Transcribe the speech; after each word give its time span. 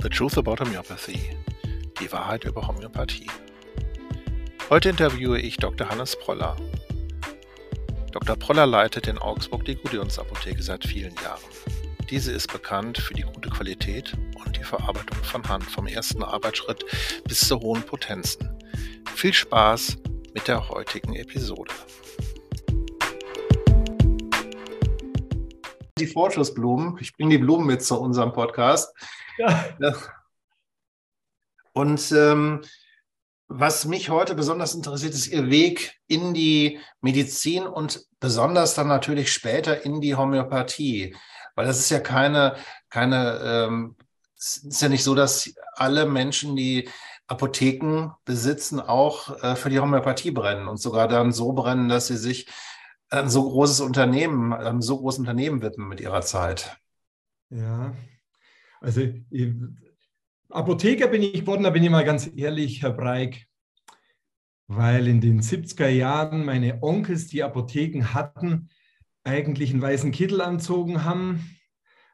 The 0.00 0.08
Truth 0.08 0.38
About 0.38 0.60
Homeopathy. 0.60 1.36
Die 2.00 2.12
Wahrheit 2.12 2.44
über 2.44 2.68
Homöopathie. 2.68 3.26
Heute 4.70 4.90
interviewe 4.90 5.40
ich 5.40 5.56
Dr. 5.56 5.88
Hannes 5.88 6.16
Proller. 6.16 6.56
Dr. 8.12 8.36
Proller 8.36 8.64
leitet 8.64 9.08
in 9.08 9.18
Augsburg 9.18 9.64
die 9.64 9.74
Gudions 9.74 10.20
Apotheke 10.20 10.62
seit 10.62 10.84
vielen 10.84 11.16
Jahren. 11.16 11.42
Diese 12.10 12.30
ist 12.30 12.52
bekannt 12.52 12.98
für 12.98 13.14
die 13.14 13.22
gute 13.22 13.50
Qualität 13.50 14.12
und 14.44 14.56
die 14.56 14.62
Verarbeitung 14.62 15.18
von 15.24 15.48
Hand 15.48 15.64
vom 15.64 15.88
ersten 15.88 16.22
Arbeitsschritt 16.22 16.84
bis 17.24 17.40
zu 17.40 17.58
hohen 17.58 17.82
Potenzen. 17.82 18.56
Viel 19.16 19.34
Spaß 19.34 19.96
mit 20.32 20.46
der 20.46 20.68
heutigen 20.68 21.16
Episode. 21.16 21.74
Die 25.98 26.06
Vorschussblumen. 26.06 26.96
Ich 27.00 27.14
bringe 27.14 27.30
die 27.30 27.38
Blumen 27.38 27.66
mit 27.66 27.82
zu 27.82 28.00
unserem 28.00 28.32
Podcast. 28.32 28.94
Ja. 29.38 29.94
Und 31.72 32.10
ähm, 32.12 32.62
was 33.48 33.86
mich 33.86 34.10
heute 34.10 34.34
besonders 34.34 34.74
interessiert, 34.74 35.14
ist 35.14 35.28
Ihr 35.28 35.48
Weg 35.48 35.94
in 36.06 36.34
die 36.34 36.80
Medizin 37.00 37.66
und 37.66 38.04
besonders 38.20 38.74
dann 38.74 38.88
natürlich 38.88 39.32
später 39.32 39.84
in 39.84 40.00
die 40.00 40.14
Homöopathie. 40.16 41.16
Weil 41.54 41.66
das 41.66 41.78
ist 41.78 41.90
ja 41.90 42.00
keine, 42.00 42.56
keine, 42.90 43.40
ähm, 43.42 43.96
es 44.36 44.58
ist 44.58 44.82
ja 44.82 44.88
nicht 44.88 45.02
so, 45.02 45.14
dass 45.14 45.52
alle 45.74 46.06
Menschen, 46.06 46.56
die 46.56 46.88
Apotheken 47.26 48.12
besitzen, 48.24 48.80
auch 48.80 49.42
äh, 49.42 49.56
für 49.56 49.70
die 49.70 49.80
Homöopathie 49.80 50.30
brennen 50.30 50.68
und 50.68 50.78
sogar 50.78 51.08
dann 51.08 51.32
so 51.32 51.52
brennen, 51.52 51.88
dass 51.88 52.08
sie 52.08 52.16
sich 52.16 52.48
ein 53.10 53.28
so 53.28 53.48
großes 53.48 53.80
Unternehmen, 53.80 54.52
einem 54.52 54.82
so 54.82 54.98
großen 54.98 55.22
Unternehmen 55.22 55.62
widmen 55.62 55.88
mit 55.88 56.00
ihrer 56.00 56.22
Zeit. 56.22 56.78
Ja, 57.50 57.94
also 58.80 59.02
Apotheker 60.50 61.08
bin 61.08 61.22
ich 61.22 61.40
geworden, 61.40 61.62
da 61.62 61.70
bin 61.70 61.82
ich 61.82 61.90
mal 61.90 62.04
ganz 62.04 62.30
ehrlich, 62.36 62.82
Herr 62.82 62.92
Breik, 62.92 63.46
weil 64.66 65.08
in 65.08 65.20
den 65.20 65.40
70er 65.40 65.88
Jahren 65.88 66.44
meine 66.44 66.82
Onkels, 66.82 67.26
die 67.26 67.42
Apotheken 67.42 68.14
hatten, 68.14 68.68
eigentlich 69.24 69.72
einen 69.72 69.82
weißen 69.82 70.12
Kittel 70.12 70.40
anzogen 70.40 71.04
haben, 71.04 71.58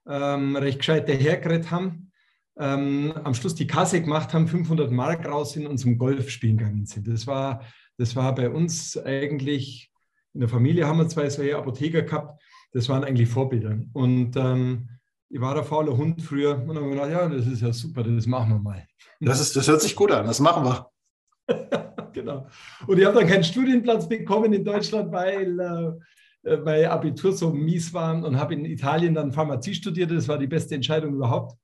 ähm, 0.06 0.56
recht 0.56 0.78
gescheit 0.78 1.08
dahergeredet 1.08 1.70
haben, 1.70 2.12
ähm, 2.58 3.12
am 3.24 3.34
Schluss 3.34 3.54
die 3.54 3.66
Kasse 3.66 4.00
gemacht 4.00 4.34
haben, 4.34 4.48
500 4.48 4.91
Mark 4.91 5.26
raus 5.26 5.52
sind 5.52 5.66
und 5.66 5.78
zum 5.78 5.98
Golf 5.98 6.30
spielen 6.30 6.58
gegangen 6.58 6.86
sind. 6.86 7.08
Das 7.08 7.26
war, 7.26 7.64
das 7.98 8.16
war 8.16 8.34
bei 8.34 8.50
uns 8.50 8.97
eigentlich 8.97 9.92
in 10.34 10.40
der 10.40 10.48
Familie 10.48 10.86
haben 10.86 10.98
wir 10.98 11.08
zwei 11.08 11.30
solche 11.30 11.56
Apotheker 11.56 12.02
gehabt, 12.02 12.42
das 12.72 12.88
waren 12.88 13.04
eigentlich 13.04 13.28
Vorbilder. 13.28 13.78
Und 13.92 14.36
ähm, 14.36 14.88
ich 15.30 15.41
war 15.41 15.54
der 15.54 15.64
faule 15.64 15.96
Hund 15.96 16.20
früher 16.22 16.62
und 16.66 16.76
habe 16.76 16.91
gedacht, 16.91 17.10
ja, 17.10 17.28
das 17.28 17.46
ist 17.46 17.62
ja 17.62 17.72
super, 17.72 18.02
das 18.02 18.26
machen 18.26 18.50
wir 18.50 18.58
mal. 18.58 18.86
Das, 19.20 19.41
ist, 19.41 19.56
das 19.56 19.68
hört 19.68 19.80
sich 19.80 19.94
gut 19.96 20.10
an, 20.10 20.26
das 20.26 20.41
machen 20.41 20.64
wir. 20.64 20.91
genau. 22.12 22.46
Und 22.86 22.98
ich 22.98 23.04
habe 23.04 23.18
dann 23.18 23.28
keinen 23.28 23.44
Studienplatz 23.44 24.08
bekommen 24.08 24.52
in 24.52 24.64
Deutschland, 24.64 25.12
weil 25.12 25.58
äh, 26.44 26.56
mein 26.58 26.86
Abitur 26.86 27.32
so 27.32 27.50
mies 27.50 27.94
war 27.94 28.22
und 28.24 28.38
habe 28.38 28.54
in 28.54 28.64
Italien 28.64 29.14
dann 29.14 29.32
Pharmazie 29.32 29.74
studiert. 29.74 30.10
Das 30.10 30.28
war 30.28 30.38
die 30.38 30.46
beste 30.46 30.74
Entscheidung 30.74 31.14
überhaupt, 31.14 31.56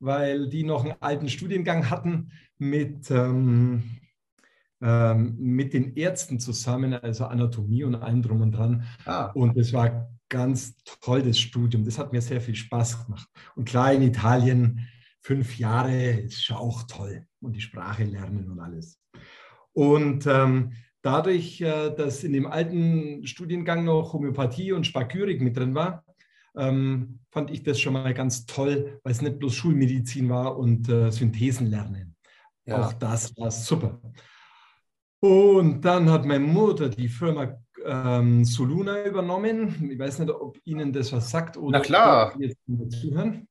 weil 0.00 0.48
die 0.48 0.64
noch 0.64 0.84
einen 0.84 0.94
alten 1.00 1.28
Studiengang 1.28 1.90
hatten 1.90 2.32
mit 2.58 3.10
ähm, 3.10 3.98
ähm, 4.82 5.36
mit 5.38 5.72
den 5.72 5.96
Ärzten 5.96 6.38
zusammen, 6.38 6.94
also 6.94 7.26
Anatomie 7.26 7.84
und 7.84 7.94
allem 7.94 8.22
drum 8.22 8.40
und 8.42 8.52
dran. 8.52 8.84
Ah. 9.04 9.26
Und 9.34 9.56
es 9.56 9.72
war 9.72 10.10
ganz 10.28 10.76
toll, 11.00 11.22
das 11.22 11.38
Studium. 11.38 11.84
Das 11.84 11.98
hat 11.98 12.12
mir 12.12 12.20
sehr 12.20 12.40
viel 12.40 12.54
Spaß 12.54 13.06
gemacht. 13.06 13.28
Und 13.54 13.68
klar, 13.68 13.92
in 13.92 14.02
Italien 14.02 14.86
fünf 15.22 15.58
Jahre 15.58 16.10
ist 16.12 16.44
schon 16.44 16.56
auch 16.56 16.84
toll 16.84 17.26
und 17.40 17.54
die 17.54 17.60
Sprache 17.60 18.04
lernen 18.04 18.50
und 18.50 18.60
alles. 18.60 19.00
Und 19.72 20.26
ähm, 20.26 20.72
dadurch, 21.02 21.60
äh, 21.60 21.94
dass 21.94 22.24
in 22.24 22.32
dem 22.32 22.46
alten 22.46 23.26
Studiengang 23.26 23.84
noch 23.84 24.12
Homöopathie 24.12 24.72
und 24.72 24.86
Spagyrik 24.86 25.40
mit 25.40 25.56
drin 25.56 25.74
war, 25.74 26.04
ähm, 26.56 27.20
fand 27.30 27.50
ich 27.50 27.62
das 27.62 27.80
schon 27.80 27.92
mal 27.92 28.14
ganz 28.14 28.46
toll, 28.46 29.00
weil 29.02 29.12
es 29.12 29.20
nicht 29.20 29.38
bloß 29.38 29.54
Schulmedizin 29.54 30.28
war 30.28 30.56
und 30.56 30.88
äh, 30.88 31.10
Synthesen 31.10 31.66
lernen. 31.66 32.16
Ja. 32.64 32.86
Auch 32.86 32.92
das 32.94 33.36
war 33.36 33.50
super. 33.50 34.00
Und 35.20 35.80
dann 35.82 36.10
hat 36.10 36.24
meine 36.24 36.44
Mutter 36.44 36.88
die 36.88 37.08
Firma 37.08 37.58
ähm, 37.84 38.44
Soluna 38.44 39.04
übernommen. 39.04 39.90
Ich 39.90 39.98
weiß 39.98 40.18
nicht, 40.18 40.30
ob 40.30 40.58
Ihnen 40.64 40.92
das 40.92 41.12
was 41.12 41.30
sagt 41.30 41.56
oder 41.56 41.78
Na 41.78 41.84
klar. 41.84 42.32
ob 42.34 42.40
jetzt 42.40 42.58
zuhören. 43.00 43.48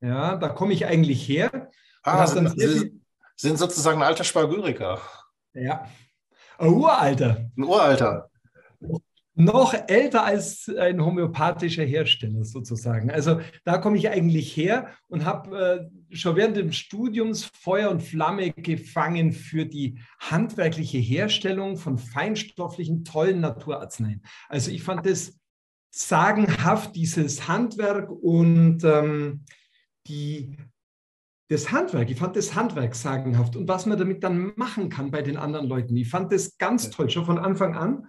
Ja, 0.00 0.36
da 0.36 0.48
komme 0.48 0.72
ich 0.72 0.86
eigentlich 0.86 1.28
her. 1.28 1.70
Ah, 2.02 2.26
sind, 2.26 2.58
Sie 2.58 3.00
sind 3.36 3.58
sozusagen 3.58 3.98
ein 4.00 4.06
alter 4.06 4.24
Spargyriker. 4.24 5.00
Ja, 5.54 5.88
ein 6.58 6.70
Uralter. 6.70 7.50
Ein 7.56 7.64
Uralter 7.64 8.30
noch 9.38 9.72
älter 9.86 10.24
als 10.24 10.68
ein 10.68 11.00
homöopathischer 11.00 11.84
Hersteller 11.84 12.44
sozusagen. 12.44 13.08
Also 13.08 13.40
da 13.64 13.78
komme 13.78 13.96
ich 13.96 14.08
eigentlich 14.10 14.56
her 14.56 14.88
und 15.06 15.24
habe 15.24 15.88
äh, 16.10 16.16
schon 16.16 16.34
während 16.34 16.56
des 16.56 16.76
Studiums 16.76 17.44
Feuer 17.44 17.90
und 17.90 18.02
Flamme 18.02 18.50
gefangen 18.50 19.32
für 19.32 19.64
die 19.64 20.00
handwerkliche 20.18 20.98
Herstellung 20.98 21.76
von 21.76 21.98
feinstofflichen, 21.98 23.04
tollen 23.04 23.40
Naturarzneien. 23.40 24.22
Also 24.48 24.72
ich 24.72 24.82
fand 24.82 25.06
das 25.06 25.38
sagenhaft, 25.90 26.96
dieses 26.96 27.46
Handwerk 27.46 28.10
und 28.10 28.82
ähm, 28.82 29.44
die, 30.08 30.56
das 31.48 31.70
Handwerk. 31.70 32.10
Ich 32.10 32.18
fand 32.18 32.34
das 32.34 32.56
Handwerk 32.56 32.96
sagenhaft 32.96 33.54
und 33.54 33.68
was 33.68 33.86
man 33.86 33.98
damit 33.98 34.24
dann 34.24 34.52
machen 34.56 34.88
kann 34.88 35.12
bei 35.12 35.22
den 35.22 35.36
anderen 35.36 35.68
Leuten. 35.68 35.96
Ich 35.96 36.10
fand 36.10 36.32
das 36.32 36.58
ganz 36.58 36.90
toll, 36.90 37.08
schon 37.08 37.24
von 37.24 37.38
Anfang 37.38 37.76
an. 37.76 38.08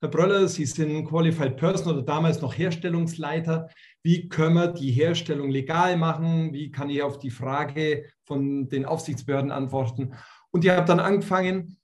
Herr 0.01 0.11
Bröller, 0.11 0.47
Sie 0.47 0.65
sind 0.65 1.07
Qualified 1.07 1.57
Person 1.57 1.93
oder 1.93 2.03
damals 2.03 2.41
noch 2.41 2.57
Herstellungsleiter. 2.57 3.69
Wie 4.05 4.29
können 4.29 4.55
wir 4.55 4.69
die 4.69 4.93
Herstellung 4.93 5.51
legal 5.51 5.97
machen? 5.97 6.53
Wie 6.53 6.71
kann 6.71 6.91
ich 6.91 7.03
auf 7.03 7.19
die 7.19 7.31
Frage 7.31 8.05
von 8.23 8.69
den 8.69 8.85
Aufsichtsbehörden 8.85 9.51
antworten? 9.51 10.15
Und 10.53 10.65
ich 10.65 10.71
habe 10.71 10.87
dann 10.87 11.01
angefangen, 11.01 11.78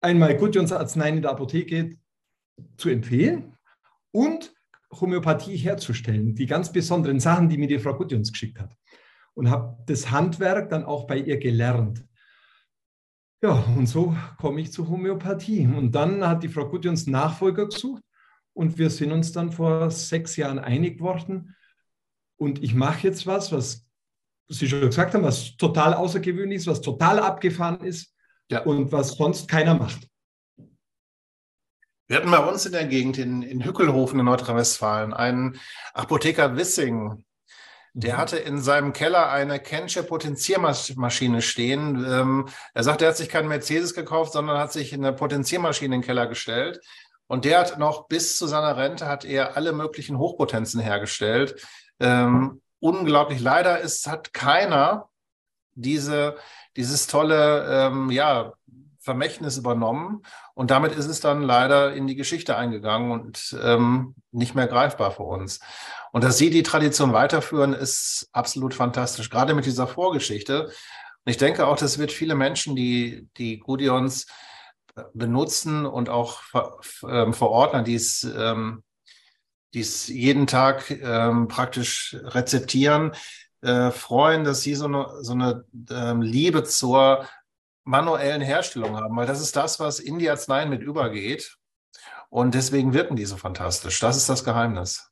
einmal 0.00 0.36
Gudjons 0.36 0.72
Arzneien 0.72 1.16
in 1.16 1.22
der 1.22 1.30
Apotheke 1.30 1.96
zu 2.76 2.88
empfehlen 2.88 3.56
und 4.12 4.52
Homöopathie 4.92 5.56
herzustellen. 5.56 6.34
Die 6.34 6.46
ganz 6.46 6.72
besonderen 6.72 7.20
Sachen, 7.20 7.48
die 7.48 7.58
mir 7.58 7.68
die 7.68 7.78
Frau 7.78 7.94
Gudjons 7.94 8.32
geschickt 8.32 8.60
hat. 8.60 8.76
Und 9.34 9.50
habe 9.50 9.76
das 9.86 10.10
Handwerk 10.10 10.70
dann 10.70 10.84
auch 10.84 11.06
bei 11.06 11.18
ihr 11.18 11.38
gelernt. 11.38 12.04
Ja, 13.42 13.52
und 13.76 13.86
so 13.86 14.14
komme 14.38 14.60
ich 14.60 14.72
zur 14.72 14.88
Homöopathie. 14.88 15.66
Und 15.66 15.94
dann 15.94 16.26
hat 16.26 16.42
die 16.42 16.48
Frau 16.48 16.68
Gudjons 16.68 17.06
Nachfolger 17.06 17.66
gesucht 17.66 18.02
und 18.52 18.76
wir 18.76 18.90
sind 18.90 19.12
uns 19.12 19.32
dann 19.32 19.52
vor 19.52 19.90
sechs 19.90 20.36
Jahren 20.36 20.58
einig 20.58 20.98
geworden. 20.98 21.56
Und 22.36 22.62
ich 22.62 22.74
mache 22.74 23.06
jetzt 23.06 23.26
was, 23.26 23.52
was 23.52 23.86
Sie 24.48 24.68
schon 24.68 24.80
gesagt 24.80 25.14
haben, 25.14 25.22
was 25.22 25.56
total 25.56 25.94
außergewöhnlich 25.94 26.58
ist, 26.58 26.66
was 26.66 26.80
total 26.80 27.20
abgefahren 27.20 27.82
ist 27.82 28.12
ja. 28.50 28.60
und 28.62 28.92
was 28.92 29.12
sonst 29.12 29.48
keiner 29.48 29.74
macht. 29.74 30.06
Wir 32.08 32.16
hatten 32.16 32.30
bei 32.30 32.38
uns 32.38 32.66
in 32.66 32.72
der 32.72 32.86
Gegend 32.86 33.18
in, 33.18 33.42
in 33.42 33.64
Hückelhofen 33.64 34.18
in 34.18 34.26
Nordrhein-Westfalen 34.26 35.14
einen 35.14 35.60
Apotheker 35.94 36.56
Wissing. 36.56 37.24
Der 37.92 38.14
mhm. 38.14 38.18
hatte 38.18 38.36
in 38.36 38.60
seinem 38.60 38.92
Keller 38.92 39.30
eine 39.30 39.60
Kensche 39.60 40.02
Potenziermaschine 40.02 41.40
stehen. 41.40 42.04
Ähm, 42.04 42.48
er 42.74 42.82
sagt, 42.82 43.02
er 43.02 43.08
hat 43.08 43.16
sich 43.16 43.28
keinen 43.28 43.48
Mercedes 43.48 43.94
gekauft, 43.94 44.32
sondern 44.32 44.58
hat 44.58 44.72
sich 44.72 44.92
eine 44.92 45.12
Potenziermaschine 45.12 45.94
in 45.94 46.00
den 46.00 46.06
Keller 46.06 46.26
gestellt. 46.26 46.80
Und 47.28 47.44
der 47.44 47.60
hat 47.60 47.78
noch 47.78 48.08
bis 48.08 48.36
zu 48.36 48.48
seiner 48.48 48.76
Rente 48.76 49.06
hat 49.06 49.24
er 49.24 49.56
alle 49.56 49.72
möglichen 49.72 50.18
Hochpotenzen 50.18 50.80
hergestellt. 50.80 51.64
Ähm, 52.00 52.60
unglaublich. 52.80 53.40
Leider 53.40 53.78
ist, 53.78 54.08
hat 54.08 54.34
keiner 54.34 55.08
diese, 55.74 56.36
dieses 56.76 57.06
tolle 57.06 57.66
ähm, 57.68 58.10
ja, 58.10 58.52
Vermächtnis 59.00 59.56
übernommen 59.56 60.22
und 60.54 60.70
damit 60.70 60.92
ist 60.92 61.06
es 61.06 61.20
dann 61.20 61.42
leider 61.42 61.94
in 61.94 62.06
die 62.06 62.16
Geschichte 62.16 62.56
eingegangen 62.56 63.10
und 63.10 63.56
ähm, 63.62 64.14
nicht 64.30 64.54
mehr 64.54 64.66
greifbar 64.66 65.10
für 65.10 65.22
uns. 65.22 65.60
Und 66.12 66.22
dass 66.22 66.38
Sie 66.38 66.50
die 66.50 66.62
Tradition 66.62 67.12
weiterführen, 67.12 67.72
ist 67.72 68.28
absolut 68.32 68.74
fantastisch, 68.74 69.30
gerade 69.30 69.54
mit 69.54 69.64
dieser 69.64 69.86
Vorgeschichte. 69.86 70.64
Und 70.66 71.30
ich 71.30 71.38
denke 71.38 71.66
auch, 71.66 71.76
das 71.76 71.98
wird 71.98 72.12
viele 72.12 72.34
Menschen, 72.34 72.76
die 72.76 73.28
die 73.36 73.58
Gudions 73.58 74.26
benutzen 75.14 75.86
und 75.86 76.08
auch 76.08 76.42
ähm, 77.08 77.32
verordnen, 77.32 77.84
die 77.84 77.94
es, 77.94 78.24
ähm, 78.24 78.82
die 79.72 79.80
es 79.80 80.08
jeden 80.08 80.46
Tag 80.46 80.90
ähm, 80.90 81.48
praktisch 81.48 82.16
rezeptieren, 82.22 83.12
äh, 83.62 83.90
freuen, 83.90 84.44
dass 84.44 84.62
sie 84.62 84.74
so 84.74 84.86
eine, 84.86 85.06
so 85.22 85.32
eine 85.32 85.64
ähm, 85.90 86.22
Liebe 86.22 86.64
zur 86.64 87.26
manuellen 87.84 88.40
Herstellung 88.40 88.96
haben, 88.96 89.16
weil 89.16 89.26
das 89.26 89.40
ist 89.40 89.56
das, 89.56 89.80
was 89.80 90.00
in 90.00 90.18
die 90.18 90.30
Arzneien 90.30 90.70
mit 90.70 90.82
übergeht. 90.82 91.56
Und 92.28 92.54
deswegen 92.54 92.94
wirken 92.94 93.16
die 93.16 93.24
so 93.24 93.36
fantastisch. 93.36 93.98
Das 93.98 94.16
ist 94.16 94.28
das 94.28 94.44
Geheimnis. 94.44 95.10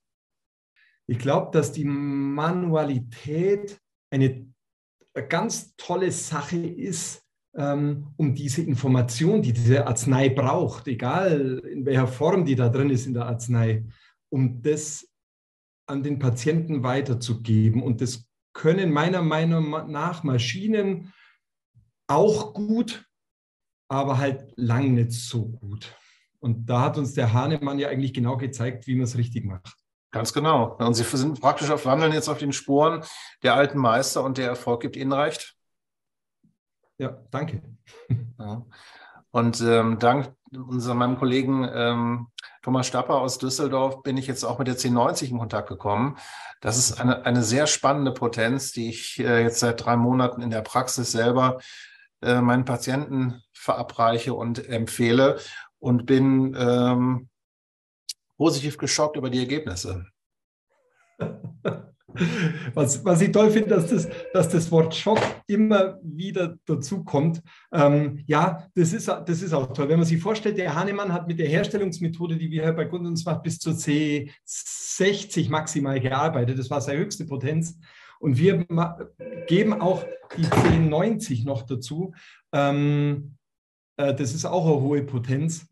Ich 1.07 1.19
glaube, 1.19 1.51
dass 1.53 1.73
die 1.73 1.85
Manualität 1.85 3.81
eine 4.11 4.47
ganz 5.29 5.75
tolle 5.77 6.13
Sache 6.13 6.59
ist, 6.59 7.23
ähm, 7.57 8.15
um 8.17 8.35
diese 8.35 8.63
Information, 8.63 9.43
die 9.43 9.53
diese 9.53 9.87
Arznei 9.87 10.29
braucht, 10.29 10.87
egal 10.87 11.59
in 11.65 11.85
welcher 11.85 12.07
Form 12.07 12.45
die 12.45 12.55
da 12.55 12.69
drin 12.69 12.91
ist 12.91 13.07
in 13.07 13.15
der 13.15 13.27
Arznei, 13.27 13.85
um 14.29 14.63
das 14.63 15.09
an 15.87 16.03
den 16.03 16.19
Patienten 16.19 16.83
weiterzugeben. 16.83 17.83
Und 17.83 18.01
das 18.01 18.28
können 18.59 18.93
meiner 18.93 19.23
Meinung 19.23 19.71
nach 19.91 20.25
Maschinen 20.25 21.15
auch 22.09 22.55
gut, 22.55 23.07
aber 23.89 24.19
halt 24.19 24.53
lang 24.57 24.95
nicht 24.95 25.13
so 25.13 25.47
gut. 25.47 25.97
Und 26.41 26.67
da 26.67 26.81
hat 26.81 26.99
uns 26.99 27.15
der 27.15 27.33
Hahnemann 27.33 27.79
ja 27.79 27.89
eigentlich 27.89 28.13
genau 28.13 28.37
gezeigt, 28.37 28.89
wie 28.89 28.97
man 28.97 29.05
es 29.05 29.17
richtig 29.17 29.45
macht. 29.45 29.77
Ganz 30.11 30.33
genau. 30.33 30.77
Und 30.77 30.95
Sie 30.95 31.05
sind 31.05 31.41
praktisch 31.41 31.71
auf 31.71 31.87
Wandeln 31.87 32.13
jetzt 32.13 32.29
auf 32.29 32.39
den 32.39 32.53
Spuren 32.53 33.05
der 33.45 33.55
alten 33.55 33.79
Meister 33.79 34.25
und 34.25 34.39
der 34.39 34.49
Erfolg 34.49 34.81
gibt 34.81 34.97
Ihnen 34.97 35.13
recht. 35.13 35.57
Ja, 36.99 37.23
danke. 37.31 37.63
Ja. 38.39 38.67
Und 39.31 39.61
ähm, 39.61 39.99
dank 39.99 40.33
unserem 40.53 40.99
meinem 40.99 41.19
Kollegen 41.19 41.69
ähm, 41.73 42.29
Thomas 42.63 42.87
Stapper 42.87 43.17
aus 43.17 43.39
Düsseldorf 43.39 44.03
bin 44.03 44.17
ich 44.17 44.27
jetzt 44.27 44.45
auch 44.45 44.59
mit 44.59 44.69
der 44.69 44.75
1090 44.75 45.31
in 45.31 45.39
Kontakt 45.39 45.69
gekommen. 45.69 46.17
Das 46.61 46.79
ist 46.79 47.01
eine, 47.01 47.25
eine 47.27 47.43
sehr 47.43 47.67
spannende 47.67 48.13
Potenz, 48.13 48.73
die 48.73 48.89
ich 48.89 49.19
äh, 49.21 49.43
jetzt 49.43 49.61
seit 49.61 49.85
drei 49.85 49.97
Monaten 49.97 50.41
in 50.41 50.51
der 50.51 50.63
Praxis 50.63 51.13
selber 51.13 51.59
äh, 52.23 52.41
meinen 52.41 52.65
Patienten 52.65 53.43
verabreiche 53.53 54.35
und 54.35 54.67
empfehle 54.69 55.39
und 55.79 56.07
bin 56.07 56.57
ähm, 56.59 57.29
positiv 58.37 58.79
geschockt 58.79 59.17
über 59.17 59.31
die 59.31 59.41
Ergebnisse. 59.41 60.07
Was, 62.75 63.05
was 63.05 63.21
ich 63.21 63.33
toll 63.33 63.51
finde, 63.51 63.69
dass 63.69 63.89
das, 63.89 64.09
dass 64.33 64.49
das 64.49 64.71
Wort 64.71 64.95
Schock 64.95 65.21
immer 65.47 65.99
wieder 66.03 66.57
dazu 66.65 67.05
kommt. 67.05 67.43
Ähm, 67.71 68.25
ja, 68.27 68.67
das 68.75 68.95
ist, 68.95 69.09
das 69.09 69.43
ist 69.43 69.53
auch 69.53 69.73
toll. 69.73 69.89
Wenn 69.89 69.99
man 69.99 70.07
sich 70.07 70.21
vorstellt, 70.21 70.57
der 70.57 70.75
Hahnemann 70.75 71.13
hat 71.13 71.29
mit 71.29 71.39
der 71.39 71.49
Herstellungsmethode, 71.49 72.37
die 72.37 72.51
wir 72.51 72.63
hier 72.63 72.73
bei 72.73 72.87
Kundens 72.87 73.25
macht, 73.27 73.43
bis 73.43 73.59
zur 73.59 73.75
C60 73.75 75.51
maximal 75.51 76.01
gearbeitet. 76.01 76.59
Das 76.59 76.71
war 76.71 76.81
seine 76.81 77.01
höchste 77.01 77.27
Potenz. 77.27 77.79
Und 78.21 78.39
wir 78.39 78.67
geben 79.47 79.81
auch 79.81 80.05
die 80.37 80.47
C90 80.47 81.45
noch 81.45 81.63
dazu. 81.63 82.15
Ähm, 82.53 83.37
äh, 83.97 84.15
das 84.15 84.35
ist 84.35 84.47
auch 84.47 84.65
eine 84.65 84.81
hohe 84.81 85.03
Potenz. 85.03 85.67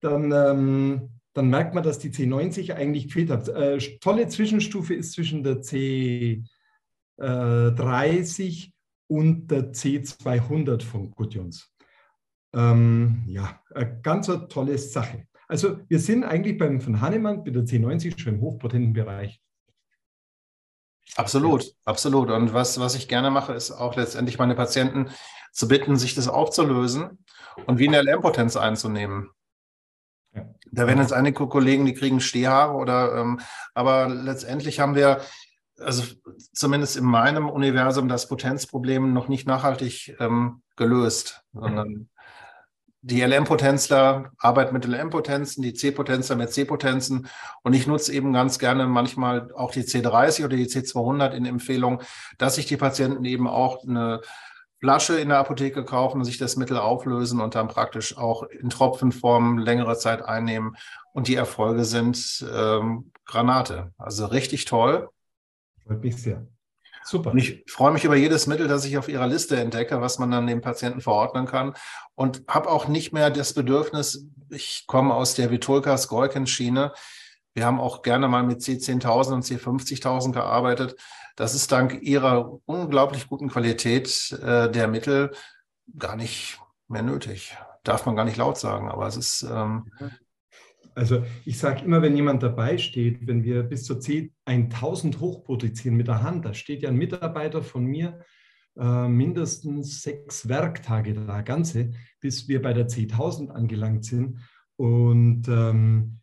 Dann 0.00 0.32
ähm, 0.32 1.17
dann 1.38 1.48
merkt 1.50 1.72
man, 1.72 1.84
dass 1.84 2.00
die 2.00 2.10
C90 2.10 2.74
eigentlich 2.74 3.04
gefehlt 3.04 3.30
hat. 3.30 3.48
Äh, 3.48 3.78
tolle 4.00 4.26
Zwischenstufe 4.26 4.92
ist 4.92 5.12
zwischen 5.12 5.44
der 5.44 5.62
C30 5.62 6.42
äh, 7.20 8.72
und 9.06 9.46
der 9.48 9.72
C200 9.72 10.82
von 10.82 11.12
Gudjons. 11.12 11.72
Ähm, 12.52 13.22
ja, 13.28 13.60
eine 13.72 14.00
ganz 14.02 14.26
tolle 14.48 14.76
Sache. 14.78 15.28
Also 15.46 15.78
wir 15.88 16.00
sind 16.00 16.24
eigentlich 16.24 16.58
beim 16.58 16.80
von 16.80 17.00
Hannemann 17.00 17.44
mit 17.44 17.54
der 17.54 17.62
C90 17.62 18.18
schon 18.18 18.34
im 18.34 18.40
hochpotenten 18.40 18.92
Bereich. 18.92 19.40
Absolut, 21.14 21.72
absolut. 21.84 22.30
Und 22.30 22.52
was, 22.52 22.80
was 22.80 22.96
ich 22.96 23.06
gerne 23.06 23.30
mache, 23.30 23.52
ist 23.52 23.70
auch 23.70 23.94
letztendlich 23.94 24.38
meine 24.38 24.56
Patienten 24.56 25.08
zu 25.52 25.68
bitten, 25.68 25.96
sich 25.96 26.16
das 26.16 26.26
aufzulösen 26.26 27.24
und 27.66 27.78
wie 27.78 27.86
in 27.86 27.92
der 27.92 28.02
Lernpotenz 28.02 28.56
einzunehmen. 28.56 29.30
Da 30.72 30.86
werden 30.86 31.00
jetzt 31.00 31.12
einige 31.12 31.46
Kollegen, 31.46 31.86
die 31.86 31.94
kriegen 31.94 32.20
Stehhaare 32.20 32.74
oder, 32.74 33.16
ähm, 33.16 33.40
aber 33.74 34.08
letztendlich 34.08 34.80
haben 34.80 34.94
wir, 34.94 35.20
also 35.78 36.04
zumindest 36.52 36.96
in 36.96 37.04
meinem 37.04 37.48
Universum, 37.48 38.08
das 38.08 38.28
Potenzproblem 38.28 39.12
noch 39.12 39.28
nicht 39.28 39.46
nachhaltig 39.46 40.16
ähm, 40.20 40.62
gelöst, 40.76 41.42
sondern 41.52 42.08
die 43.00 43.22
LM-Potenzler 43.22 44.32
arbeiten 44.38 44.74
mit 44.74 44.84
LM-Potenzen, 44.84 45.62
die 45.62 45.72
C-Potenzler 45.72 46.36
mit 46.36 46.52
C-Potenzen. 46.52 47.28
Und 47.62 47.72
ich 47.72 47.86
nutze 47.86 48.12
eben 48.12 48.32
ganz 48.32 48.58
gerne 48.58 48.86
manchmal 48.86 49.52
auch 49.54 49.70
die 49.70 49.84
C30 49.84 50.44
oder 50.44 50.56
die 50.56 50.66
C200 50.66 51.30
in 51.30 51.46
Empfehlung, 51.46 52.02
dass 52.38 52.56
sich 52.56 52.66
die 52.66 52.76
Patienten 52.76 53.24
eben 53.24 53.46
auch 53.46 53.84
eine 53.84 54.20
Flasche 54.80 55.18
in 55.18 55.28
der 55.28 55.38
Apotheke 55.38 55.84
kaufen, 55.84 56.24
sich 56.24 56.38
das 56.38 56.56
Mittel 56.56 56.78
auflösen 56.78 57.40
und 57.40 57.54
dann 57.54 57.68
praktisch 57.68 58.16
auch 58.16 58.44
in 58.44 58.70
Tropfenform 58.70 59.58
längere 59.58 59.98
Zeit 59.98 60.22
einnehmen. 60.22 60.76
Und 61.12 61.26
die 61.26 61.34
Erfolge 61.34 61.84
sind 61.84 62.46
ähm, 62.54 63.10
Granate. 63.24 63.92
Also 63.98 64.26
richtig 64.26 64.66
toll. 64.66 65.08
Freut 65.84 66.02
mich 66.02 66.16
sehr. 66.16 66.46
Super. 67.04 67.30
Und 67.30 67.38
ich 67.38 67.64
freue 67.66 67.92
mich 67.92 68.04
über 68.04 68.16
jedes 68.16 68.46
Mittel, 68.46 68.68
das 68.68 68.84
ich 68.84 68.98
auf 68.98 69.08
Ihrer 69.08 69.26
Liste 69.26 69.56
entdecke, 69.56 70.00
was 70.00 70.18
man 70.18 70.30
dann 70.30 70.46
dem 70.46 70.60
Patienten 70.60 71.00
verordnen 71.00 71.46
kann. 71.46 71.74
Und 72.14 72.42
habe 72.48 72.68
auch 72.68 72.86
nicht 72.86 73.12
mehr 73.12 73.30
das 73.30 73.54
Bedürfnis, 73.54 74.26
ich 74.50 74.84
komme 74.86 75.14
aus 75.14 75.34
der 75.34 75.50
Vitulka-Skolken-Schiene. 75.50 76.92
Wir 77.54 77.66
haben 77.66 77.80
auch 77.80 78.02
gerne 78.02 78.28
mal 78.28 78.42
mit 78.42 78.60
C10.000 78.60 79.32
und 79.32 79.44
C50.000 79.44 80.32
gearbeitet. 80.32 80.96
Das 81.38 81.54
ist 81.54 81.70
dank 81.70 82.02
ihrer 82.02 82.58
unglaublich 82.64 83.28
guten 83.28 83.46
Qualität 83.46 84.36
äh, 84.42 84.68
der 84.68 84.88
Mittel 84.88 85.30
gar 85.96 86.16
nicht 86.16 86.58
mehr 86.88 87.04
nötig. 87.04 87.56
Darf 87.84 88.06
man 88.06 88.16
gar 88.16 88.24
nicht 88.24 88.38
laut 88.38 88.58
sagen, 88.58 88.88
aber 88.88 89.06
es 89.06 89.16
ist. 89.16 89.46
Ähm 89.48 89.88
also 90.96 91.22
ich 91.44 91.56
sage 91.56 91.84
immer, 91.84 92.02
wenn 92.02 92.16
jemand 92.16 92.42
dabei 92.42 92.76
steht, 92.76 93.24
wenn 93.28 93.44
wir 93.44 93.62
bis 93.62 93.84
zur 93.84 93.98
C1000 93.98 95.20
hochproduzieren 95.20 95.96
mit 95.96 96.08
der 96.08 96.24
Hand, 96.24 96.44
da 96.44 96.54
steht 96.54 96.82
ja 96.82 96.88
ein 96.88 96.96
Mitarbeiter 96.96 97.62
von 97.62 97.84
mir 97.84 98.18
äh, 98.76 99.06
mindestens 99.06 100.02
sechs 100.02 100.48
Werktage 100.48 101.14
da, 101.14 101.42
ganze, 101.42 101.92
bis 102.18 102.48
wir 102.48 102.60
bei 102.60 102.72
der 102.72 102.88
C1000 102.88 103.50
angelangt 103.50 104.04
sind. 104.04 104.40
Und 104.74 105.46
ähm, 105.46 106.18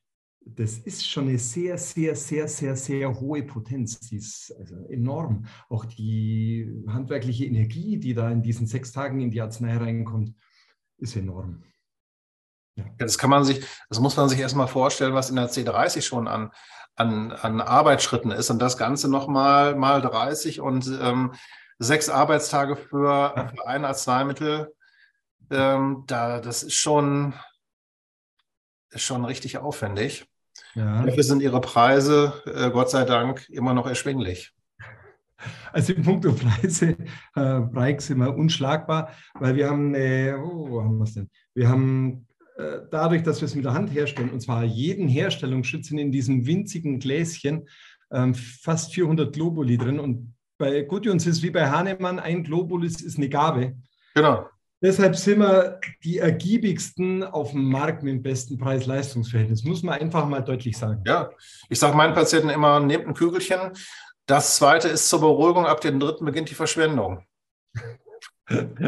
das 0.46 0.78
ist 0.78 1.10
schon 1.10 1.28
eine 1.28 1.40
sehr, 1.40 1.78
sehr, 1.78 2.16
sehr, 2.16 2.48
sehr, 2.48 2.76
sehr 2.76 3.20
hohe 3.20 3.44
Potenz. 3.44 4.00
Die 4.00 4.18
ist 4.18 4.54
also 4.58 4.76
enorm. 4.90 5.48
Auch 5.70 5.86
die 5.86 6.84
handwerkliche 6.88 7.46
Energie, 7.46 7.98
die 7.98 8.14
da 8.14 8.30
in 8.30 8.44
diesen 8.44 8.68
sechs 8.68 8.92
Tagen 8.92 9.20
in 9.20 9.32
die 9.32 9.42
Arznei 9.42 9.76
reinkommt, 9.76 10.36
ist 10.98 11.16
enorm. 11.16 11.64
Ja. 12.76 12.86
Das 12.98 13.18
kann 13.18 13.32
man 13.32 13.44
sich, 13.44 13.66
das 13.90 14.00
muss 14.00 14.16
man 14.18 14.30
sich 14.30 14.40
erstmal 14.40 14.68
vorstellen, 14.68 15.16
was 15.16 15.32
in 15.32 15.36
der 15.36 15.50
C30 15.50 16.02
schon 16.04 16.28
an, 16.28 16.52
an, 16.96 17.32
an 17.32 17.60
Arbeitsschritten 17.60 18.32
ist 18.32 18.52
und 18.52 18.60
das 18.60 18.78
Ganze 18.78 19.10
nochmal 19.10 19.76
mal 19.76 20.02
30 20.02 20.62
und 20.62 20.88
ähm, 21.02 21.34
sechs 21.80 22.08
Arbeitstage 22.08 22.76
für, 22.76 23.52
für 23.56 23.68
ein 23.68 23.84
Arzneimittel. 23.84 24.76
Ähm, 25.50 26.04
da, 26.06 26.40
das 26.40 26.62
ist 26.62 26.76
schon, 26.76 27.34
ist 28.92 29.04
schon 29.04 29.26
richtig 29.26 29.58
aufwendig. 29.58 30.28
Ja. 30.76 31.04
Dafür 31.04 31.24
sind 31.24 31.42
Ihre 31.42 31.62
Preise, 31.62 32.34
äh, 32.46 32.70
Gott 32.70 32.90
sei 32.90 33.06
Dank, 33.06 33.48
immer 33.50 33.74
noch 33.74 33.88
erschwinglich. 33.88 34.54
Also 35.72 35.94
im 35.94 36.04
Punkt 36.04 36.26
Preise, 36.40 36.98
äh, 37.36 37.62
Preis 37.62 38.08
sind 38.08 38.20
wir 38.20 38.36
unschlagbar, 38.36 39.12
weil 39.40 39.56
wir 39.56 39.70
haben, 39.70 39.94
eine, 39.94 40.38
oh, 40.40 40.70
wo 40.70 40.84
haben 40.84 40.98
wir 40.98 41.04
es 41.04 41.14
denn? 41.14 41.30
Wir 41.54 41.70
haben 41.70 42.28
äh, 42.58 42.80
dadurch, 42.90 43.24
dass 43.24 43.42
wir 43.42 43.46
es 43.46 43.56
mit 43.56 43.66
der 43.66 43.74
Hand 43.74 43.94
herstellen, 43.94 44.30
und 44.30 44.42
zwar 44.42 44.64
jeden 44.64 45.08
Herstellungsschützen 45.08 45.98
in 45.98 46.12
diesem 46.12 46.46
winzigen 46.46 47.00
Gläschen, 47.00 47.68
ähm, 48.12 48.34
fast 48.34 48.94
400 48.94 49.34
Globuli 49.34 49.78
drin. 49.78 50.00
Und 50.00 50.34
bei 50.58 50.82
Gudjons 50.82 51.26
ist 51.26 51.44
wie 51.44 51.52
bei 51.52 51.70
Hahnemann, 51.70 52.20
ein 52.20 52.44
Globulus 52.44 53.02
ist 53.02 53.18
eine 53.18 53.30
Gabe. 53.30 53.76
Genau. 54.14 54.48
Deshalb 54.86 55.16
sind 55.16 55.40
wir 55.40 55.80
die 56.04 56.20
ergiebigsten 56.20 57.24
auf 57.24 57.54
dem 57.54 57.68
Markt 57.68 58.04
mit 58.04 58.14
dem 58.14 58.22
besten 58.22 58.60
Preis-Leistungs-Verhältnis. 58.60 59.64
Muss 59.64 59.82
man 59.82 60.00
einfach 60.00 60.28
mal 60.28 60.42
deutlich 60.42 60.78
sagen. 60.78 61.02
Ja, 61.08 61.32
ich 61.70 61.80
sage 61.80 61.98
meinen 61.98 62.14
Patienten 62.14 62.50
immer, 62.50 62.80
nehmt 62.80 63.08
ein 63.08 63.16
Kügelchen. 63.16 63.72
Das 64.28 64.58
zweite 64.58 64.88
ist 64.88 65.10
zur 65.10 65.22
Beruhigung, 65.22 65.66
ab 65.66 65.82
dem 65.82 66.00
dritten 66.00 66.24
beginnt 66.24 66.52
die 66.52 66.56
Verschwendung. 66.56 67.26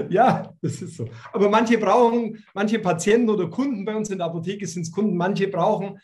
Ja, 0.10 0.54
das 0.62 0.84
ist 0.84 0.98
so. 0.98 1.10
Aber 1.34 1.50
manche 1.50 1.80
brauchen, 1.80 2.46
manche 2.54 2.77
Patienten 2.77 3.32
oder 3.32 3.50
Kunden 3.50 3.86
bei 3.86 3.96
uns 3.96 4.12
in 4.12 4.20
der 4.20 4.27
Apotheke 4.27 4.68
sind 4.68 4.84
es 4.84 4.92
Kunden, 4.92 5.18
manche 5.18 5.48
brauchen 5.48 6.00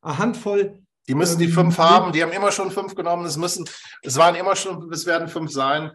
eine 0.00 0.16
Handvoll. 0.16 0.78
Die 1.06 1.14
müssen 1.14 1.38
die 1.38 1.48
fünf 1.48 1.78
ähm, 1.78 1.84
haben, 1.84 2.12
die 2.12 2.22
haben 2.22 2.32
immer 2.32 2.50
schon 2.50 2.70
fünf 2.70 2.94
genommen, 2.94 3.26
es 3.26 3.36
müssen, 3.36 3.68
es 4.02 4.16
waren 4.16 4.34
immer 4.34 4.56
schon, 4.56 4.90
es 4.90 5.04
werden 5.04 5.28
fünf 5.28 5.50
sein. 5.50 5.90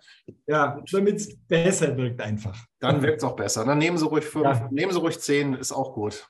Ja, 0.45 0.79
damit 0.91 1.15
es 1.15 1.35
besser 1.47 1.97
wirkt 1.97 2.21
einfach. 2.21 2.57
Dann 2.79 3.01
wirkt 3.01 3.17
es 3.17 3.23
auch 3.23 3.35
besser. 3.35 3.65
Dann 3.65 3.79
nehmen 3.79 3.97
Sie 3.97 4.05
ruhig 4.05 4.25
fünf, 4.25 4.45
ja. 4.45 4.67
nehmen 4.71 4.91
Sie 4.91 4.99
ruhig 4.99 5.19
zehn, 5.19 5.53
ist 5.55 5.71
auch 5.71 5.93
gut. 5.93 6.27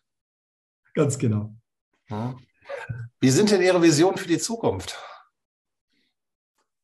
Ganz 0.94 1.18
genau. 1.18 1.54
Ja. 2.10 2.36
Wie 3.20 3.30
sind 3.30 3.52
denn 3.52 3.62
Ihre 3.62 3.82
Visionen 3.82 4.18
für 4.18 4.28
die 4.28 4.38
Zukunft? 4.38 4.98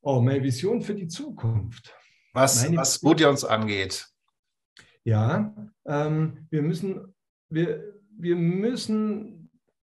Oh, 0.01 0.21
meine 0.21 0.43
Vision 0.43 0.81
für 0.81 0.93
die 0.93 1.07
Zukunft. 1.07 1.95
Was, 2.33 2.63
meine 2.63 2.77
was 2.77 2.97
uns 3.01 3.43
angeht. 3.45 4.05
Ja, 5.03 5.55
ähm, 5.85 6.47
wir, 6.49 6.61
müssen, 6.61 7.15
wir, 7.49 7.95
wir 8.17 8.35
müssen 8.35 9.34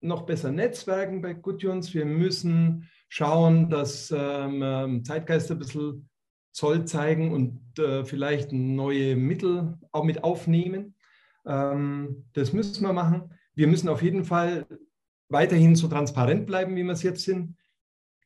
noch 0.02 0.22
besser 0.22 0.50
netzwerken 0.50 1.22
bei 1.22 1.34
Gudjons. 1.34 1.94
Wir 1.94 2.04
müssen 2.04 2.88
schauen, 3.08 3.70
dass 3.70 4.12
ähm, 4.16 4.62
ähm, 4.62 5.04
Zeitgeist 5.04 5.50
ein 5.50 5.58
bisschen 5.58 6.08
Zoll 6.52 6.84
zeigen 6.84 7.32
und 7.32 7.78
äh, 7.78 8.04
vielleicht 8.04 8.52
neue 8.52 9.16
Mittel 9.16 9.78
auch 9.90 10.04
mit 10.04 10.22
aufnehmen. 10.24 10.94
Ähm, 11.46 12.26
das 12.34 12.52
müssen 12.52 12.84
wir 12.84 12.92
machen. 12.92 13.30
Wir 13.54 13.66
müssen 13.66 13.88
auf 13.88 14.02
jeden 14.02 14.24
Fall 14.24 14.66
weiterhin 15.28 15.76
so 15.76 15.88
transparent 15.88 16.46
bleiben, 16.46 16.76
wie 16.76 16.84
wir 16.84 16.92
es 16.92 17.02
jetzt 17.02 17.24
sind. 17.24 17.56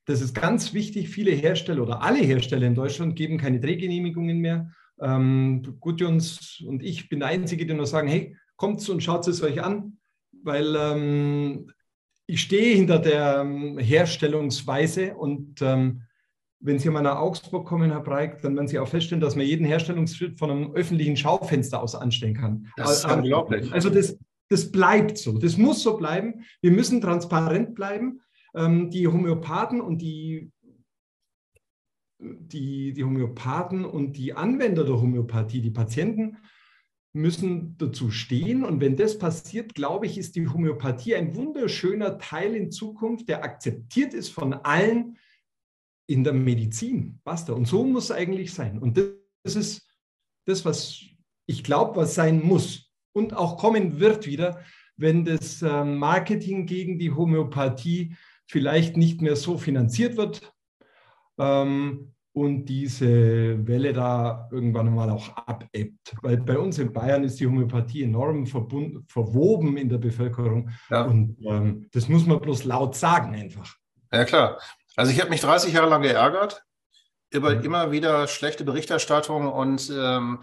Das 0.07 0.21
ist 0.21 0.35
ganz 0.35 0.73
wichtig. 0.73 1.09
Viele 1.09 1.33
Hersteller 1.33 1.83
oder 1.83 2.03
alle 2.03 2.19
Hersteller 2.19 2.67
in 2.67 2.75
Deutschland 2.75 3.17
geben 3.17 3.39
keine 3.39 3.61
Drehgenehmigungen 3.61 4.39
mehr. 4.39 4.71
Ähm, 5.01 5.63
Gudjons 5.81 6.63
und 6.67 6.83
ich 6.83 7.09
bin 7.09 7.21
der 7.21 7.29
Einzige, 7.29 7.67
der 7.67 7.77
nur 7.77 7.87
sagen, 7.87 8.09
hey, 8.09 8.37
kommt 8.57 8.89
und 8.89 9.03
schaut 9.03 9.27
es 9.29 9.43
euch 9.43 9.63
an, 9.63 9.99
weil 10.47 10.75
ähm, 10.77 11.71
ich 12.27 12.41
stehe 12.41 12.77
hinter 12.77 12.99
der 12.99 13.41
ähm, 13.41 13.79
Herstellungsweise 13.79 15.15
und 15.15 15.61
ähm, 15.61 16.03
wenn 16.61 16.79
Sie 16.79 16.89
mal 16.91 17.03
nach 17.03 17.19
Augsburg 17.19 17.67
kommen, 17.67 17.91
Herr 17.91 18.01
Breik, 18.01 18.41
dann 18.43 18.57
werden 18.57 18.67
Sie 18.67 18.79
auch 18.79 18.89
feststellen, 18.89 19.21
dass 19.21 19.37
man 19.37 19.47
jeden 19.47 19.67
Herstellungsschritt 19.67 20.39
von 20.39 20.51
einem 20.51 20.73
öffentlichen 20.73 21.17
Schaufenster 21.17 21.83
aus 21.83 21.95
anstellen 21.95 22.35
kann. 22.35 22.67
Das 22.77 22.99
ist 22.99 23.05
also, 23.05 23.19
unglaublich. 23.19 23.73
Also 23.73 23.91
das, 23.91 24.19
das 24.49 24.73
bleibt 24.73 25.19
so. 25.19 25.39
Das 25.39 25.57
muss 25.57 25.83
so 25.83 25.97
bleiben. 25.97 26.45
Wir 26.63 26.71
müssen 26.71 27.01
transparent 27.01 27.75
bleiben. 27.75 28.21
Ähm, 28.55 28.91
die 28.91 29.07
Homöopathen 29.07 29.81
und 29.81 30.01
die, 30.01 30.51
die, 32.19 32.93
die 32.95 33.05
Homöopathen 33.05 33.85
und 33.85 34.17
die 34.17 34.33
Anwender 34.33 34.85
der 34.85 35.01
Homöopathie, 35.01 35.61
die 35.61 35.71
Patienten, 35.71 36.39
müssen 37.17 37.77
dazu 37.79 38.11
stehen. 38.11 38.65
Und 38.65 38.81
wenn 38.81 38.97
das 38.97 39.19
passiert, 39.19 39.75
glaube 39.75 40.07
ich, 40.07 40.19
ist 40.19 40.37
die 40.37 40.49
Homöopathie 40.49 41.17
ein 41.17 41.35
wunderschöner 41.35 42.19
Teil 42.19 42.55
in 42.55 42.71
Zukunft, 42.71 43.29
der 43.29 43.43
akzeptiert 43.43 44.15
ist 44.15 44.29
von 44.29 44.53
allen 44.53 45.19
in 46.07 46.23
der 46.23 46.33
Medizin. 46.33 47.21
Basta. 47.25 47.53
Und 47.53 47.67
so 47.67 47.85
muss 47.85 48.05
es 48.05 48.11
eigentlich 48.13 48.55
sein. 48.55 48.79
Und 48.79 48.97
das 48.97 49.57
ist 49.57 49.89
das, 50.47 50.65
was 50.65 51.01
ich 51.47 51.65
glaube, 51.65 51.97
was 51.97 52.15
sein 52.15 52.43
muss 52.43 52.93
und 53.13 53.35
auch 53.35 53.57
kommen 53.57 53.99
wird 53.99 54.27
wieder, 54.27 54.61
wenn 54.97 55.25
das 55.25 55.63
ähm, 55.63 55.99
Marketing 55.99 56.67
gegen 56.67 56.99
die 56.99 57.13
Homöopathie 57.13 58.17
vielleicht 58.47 58.97
nicht 58.97 59.21
mehr 59.21 59.37
so 59.37 59.59
finanziert 59.59 60.17
wird 60.17 60.53
ähm, 61.39 62.15
und 62.37 62.67
diese 62.67 63.67
Welle 63.67 63.95
da 63.95 64.47
irgendwann 64.53 64.95
mal 64.95 65.09
auch 65.09 65.35
abebbt. 65.47 66.15
Weil 66.21 66.37
bei 66.37 66.59
uns 66.59 66.79
in 66.79 66.93
Bayern 66.93 67.25
ist 67.25 67.41
die 67.41 67.47
Homöopathie 67.47 68.03
enorm 68.03 68.47
verbunden, 68.47 69.07
verwoben 69.09 69.79
in 69.79 69.89
der 69.89 69.97
Bevölkerung 69.97 70.69
ja. 70.91 71.05
und 71.05 71.39
ähm, 71.47 71.89
das 71.93 72.11
muss 72.11 72.27
man 72.27 72.39
bloß 72.39 72.65
laut 72.65 72.95
sagen 72.95 73.35
einfach. 73.35 73.77
Ja 74.13 74.27
klar. 74.27 74.61
Also 74.97 75.13
ich 75.13 75.21
habe 75.21 75.31
mich 75.31 75.41
30 75.41 75.73
Jahre 75.73 75.89
lang 75.89 76.03
geärgert 76.03 76.63
über 77.31 77.55
mhm. 77.55 77.65
immer 77.65 77.91
wieder 77.91 78.27
schlechte 78.27 78.65
Berichterstattung 78.65 79.51
und 79.51 79.91
ähm, 79.91 80.41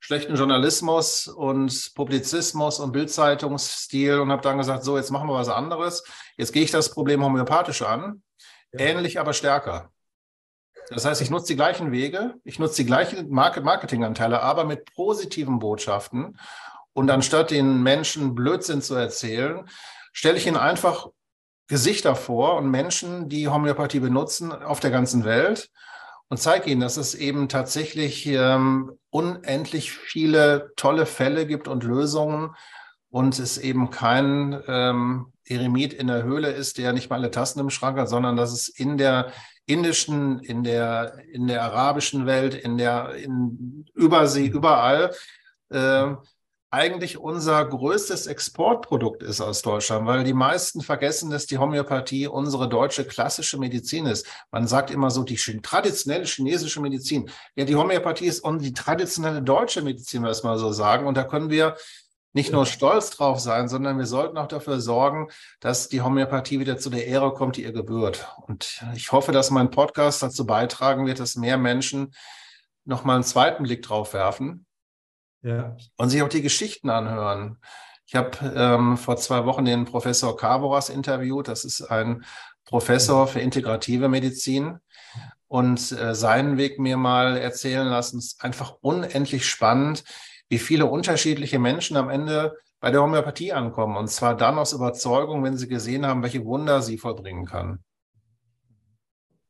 schlechten 0.00 0.36
Journalismus 0.36 1.28
und 1.28 1.92
Publizismus 1.94 2.80
und 2.80 2.92
Bildzeitungsstil 2.92 4.18
und 4.18 4.32
habe 4.32 4.40
dann 4.40 4.56
gesagt, 4.56 4.82
so, 4.82 4.96
jetzt 4.96 5.10
machen 5.10 5.28
wir 5.28 5.34
was 5.34 5.50
anderes. 5.50 6.04
Jetzt 6.38 6.54
gehe 6.54 6.62
ich 6.62 6.70
das 6.70 6.90
Problem 6.90 7.22
homöopathisch 7.22 7.82
an, 7.82 8.22
ja. 8.72 8.80
ähnlich, 8.80 9.20
aber 9.20 9.34
stärker. 9.34 9.90
Das 10.90 11.04
heißt, 11.04 11.20
ich 11.22 11.30
nutze 11.30 11.48
die 11.48 11.56
gleichen 11.56 11.92
Wege, 11.92 12.34
ich 12.44 12.58
nutze 12.58 12.76
die 12.76 12.86
gleichen 12.86 13.30
Marketinganteile, 13.30 14.42
aber 14.42 14.64
mit 14.64 14.94
positiven 14.94 15.58
Botschaften. 15.58 16.38
Und 16.92 17.10
anstatt 17.10 17.50
den 17.50 17.82
Menschen 17.82 18.34
Blödsinn 18.34 18.82
zu 18.82 18.94
erzählen, 18.94 19.68
stelle 20.12 20.36
ich 20.36 20.46
ihnen 20.46 20.56
einfach 20.56 21.08
Gesichter 21.66 22.14
vor 22.14 22.56
und 22.56 22.70
Menschen, 22.70 23.28
die 23.28 23.48
Homöopathie 23.48 24.00
benutzen 24.00 24.52
auf 24.52 24.80
der 24.80 24.90
ganzen 24.90 25.24
Welt 25.24 25.70
und 26.28 26.36
zeige 26.38 26.70
ihnen, 26.70 26.80
dass 26.80 26.96
es 26.96 27.14
eben 27.14 27.48
tatsächlich 27.48 28.26
ähm, 28.26 28.92
unendlich 29.10 29.92
viele 29.92 30.72
tolle 30.76 31.06
Fälle 31.06 31.46
gibt 31.46 31.66
und 31.66 31.84
Lösungen 31.84 32.54
und 33.10 33.38
es 33.38 33.56
eben 33.58 33.90
kein 33.90 34.62
ähm, 34.66 35.32
Eremit 35.46 35.92
in 35.94 36.08
der 36.08 36.22
Höhle 36.22 36.50
ist, 36.50 36.78
der 36.78 36.92
nicht 36.92 37.10
mal 37.10 37.16
alle 37.16 37.30
Tassen 37.30 37.60
im 37.60 37.70
Schrank 37.70 37.98
hat, 37.98 38.08
sondern 38.08 38.36
dass 38.36 38.52
es 38.52 38.68
in 38.68 38.98
der 38.98 39.32
indischen, 39.66 40.40
in 40.40 40.62
der, 40.62 41.18
in 41.32 41.46
der 41.46 41.62
arabischen 41.62 42.26
Welt, 42.26 42.54
in 42.54 42.76
der, 42.76 43.14
in 43.14 43.86
Übersee, 43.94 44.46
überall 44.46 45.14
äh, 45.70 46.14
eigentlich 46.74 47.18
unser 47.18 47.64
größtes 47.64 48.26
Exportprodukt 48.26 49.22
ist 49.22 49.40
aus 49.40 49.62
Deutschland, 49.62 50.06
weil 50.06 50.24
die 50.24 50.34
meisten 50.34 50.80
vergessen, 50.80 51.30
dass 51.30 51.46
die 51.46 51.58
Homöopathie 51.58 52.26
unsere 52.26 52.68
deutsche 52.68 53.04
klassische 53.04 53.58
Medizin 53.58 54.06
ist. 54.06 54.26
Man 54.50 54.66
sagt 54.66 54.90
immer 54.90 55.12
so, 55.12 55.22
die 55.22 55.36
traditionelle 55.62 56.24
chinesische 56.24 56.80
Medizin. 56.80 57.30
Ja, 57.54 57.64
die 57.64 57.76
Homöopathie 57.76 58.26
ist 58.26 58.44
die 58.44 58.72
traditionelle 58.72 59.40
deutsche 59.40 59.82
Medizin, 59.82 60.22
wenn 60.22 60.28
wir 60.28 60.32
es 60.32 60.42
mal 60.42 60.58
so 60.58 60.72
sagen. 60.72 61.06
Und 61.06 61.16
da 61.16 61.22
können 61.22 61.48
wir 61.48 61.76
nicht 62.34 62.52
nur 62.52 62.66
stolz 62.66 63.10
drauf 63.10 63.40
sein, 63.40 63.68
sondern 63.68 63.96
wir 63.96 64.06
sollten 64.06 64.36
auch 64.36 64.48
dafür 64.48 64.80
sorgen, 64.80 65.28
dass 65.60 65.88
die 65.88 66.02
Homöopathie 66.02 66.60
wieder 66.60 66.76
zu 66.76 66.90
der 66.90 67.06
Ehre 67.06 67.32
kommt, 67.32 67.56
die 67.56 67.62
ihr 67.62 67.72
gebührt. 67.72 68.28
Und 68.46 68.84
ich 68.94 69.12
hoffe, 69.12 69.32
dass 69.32 69.50
mein 69.50 69.70
Podcast 69.70 70.22
dazu 70.22 70.44
beitragen 70.44 71.06
wird, 71.06 71.20
dass 71.20 71.36
mehr 71.36 71.56
Menschen 71.56 72.12
nochmal 72.84 73.14
einen 73.16 73.24
zweiten 73.24 73.62
Blick 73.62 73.82
drauf 73.82 74.12
werfen 74.12 74.66
ja. 75.44 75.76
Und 75.96 76.08
sich 76.08 76.22
auch 76.22 76.28
die 76.28 76.42
Geschichten 76.42 76.88
anhören. 76.88 77.58
Ich 78.06 78.14
habe 78.14 78.30
ähm, 78.56 78.96
vor 78.96 79.16
zwei 79.18 79.44
Wochen 79.44 79.66
den 79.66 79.84
Professor 79.84 80.36
Carboras 80.36 80.88
interviewt. 80.88 81.48
Das 81.48 81.64
ist 81.64 81.82
ein 81.82 82.24
Professor 82.64 83.26
für 83.26 83.40
integrative 83.40 84.08
Medizin 84.08 84.78
und 85.46 85.92
äh, 85.92 86.14
seinen 86.14 86.56
Weg 86.56 86.78
mir 86.78 86.96
mal 86.96 87.36
erzählen 87.36 87.86
lassen. 87.86 88.18
Es 88.18 88.26
ist 88.26 88.44
einfach 88.44 88.76
unendlich 88.80 89.46
spannend, 89.46 90.04
wie 90.54 90.58
viele 90.60 90.86
unterschiedliche 90.86 91.58
Menschen 91.58 91.96
am 91.96 92.08
Ende 92.08 92.56
bei 92.78 92.92
der 92.92 93.02
Homöopathie 93.02 93.52
ankommen. 93.52 93.96
Und 93.96 94.06
zwar 94.06 94.36
dann 94.36 94.56
aus 94.56 94.72
Überzeugung, 94.72 95.42
wenn 95.42 95.56
sie 95.56 95.66
gesehen 95.66 96.06
haben, 96.06 96.22
welche 96.22 96.44
Wunder 96.44 96.80
sie 96.80 96.96
vollbringen 96.96 97.44
kann. 97.44 97.80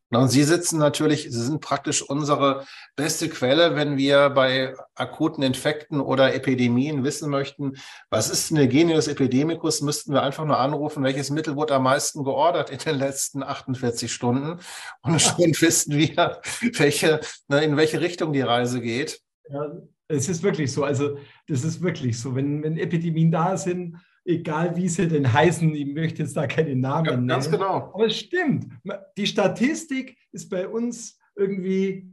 Und 0.08 0.28
Sie 0.28 0.44
sitzen 0.44 0.78
natürlich, 0.78 1.24
Sie 1.24 1.42
sind 1.42 1.60
praktisch 1.60 2.00
unsere 2.00 2.64
beste 2.96 3.28
Quelle, 3.28 3.76
wenn 3.76 3.98
wir 3.98 4.30
bei 4.30 4.74
akuten 4.94 5.42
Infekten 5.42 6.00
oder 6.00 6.32
Epidemien 6.34 7.04
wissen 7.04 7.28
möchten, 7.28 7.72
was 8.08 8.30
ist 8.30 8.50
eine 8.50 8.66
Genius 8.66 9.08
Epidemicus, 9.08 9.82
müssten 9.82 10.14
wir 10.14 10.22
einfach 10.22 10.46
nur 10.46 10.58
anrufen, 10.58 11.04
welches 11.04 11.28
Mittel 11.28 11.56
wurde 11.56 11.74
am 11.74 11.82
meisten 11.82 12.24
geordert 12.24 12.70
in 12.70 12.78
den 12.78 12.96
letzten 12.96 13.42
48 13.42 14.10
Stunden. 14.10 14.60
Und 15.02 15.20
schon 15.20 15.52
wissen 15.60 15.96
wir, 15.96 16.40
welche, 16.78 17.20
ne, 17.48 17.62
in 17.62 17.76
welche 17.76 18.00
Richtung 18.00 18.32
die 18.32 18.40
Reise 18.40 18.80
geht. 18.80 19.20
Ja, 19.50 19.66
es 20.08 20.28
ist 20.28 20.42
wirklich 20.42 20.72
so. 20.72 20.84
Also, 20.84 21.18
das 21.46 21.64
ist 21.64 21.82
wirklich 21.82 22.18
so. 22.18 22.34
Wenn, 22.34 22.62
wenn 22.62 22.78
Epidemien 22.78 23.30
da 23.30 23.56
sind, 23.56 23.96
egal 24.24 24.76
wie 24.76 24.88
sie 24.88 25.08
denn 25.08 25.32
heißen, 25.32 25.74
ich 25.74 25.86
möchte 25.86 26.22
jetzt 26.22 26.36
da 26.36 26.46
keine 26.46 26.76
Namen 26.76 27.06
ja, 27.06 27.12
nennen. 27.12 27.28
Ganz 27.28 27.50
genau. 27.50 27.92
Aber 27.94 28.06
es 28.06 28.18
stimmt. 28.18 28.66
Die 29.16 29.26
Statistik 29.26 30.16
ist 30.32 30.48
bei 30.48 30.68
uns 30.68 31.18
irgendwie 31.36 32.10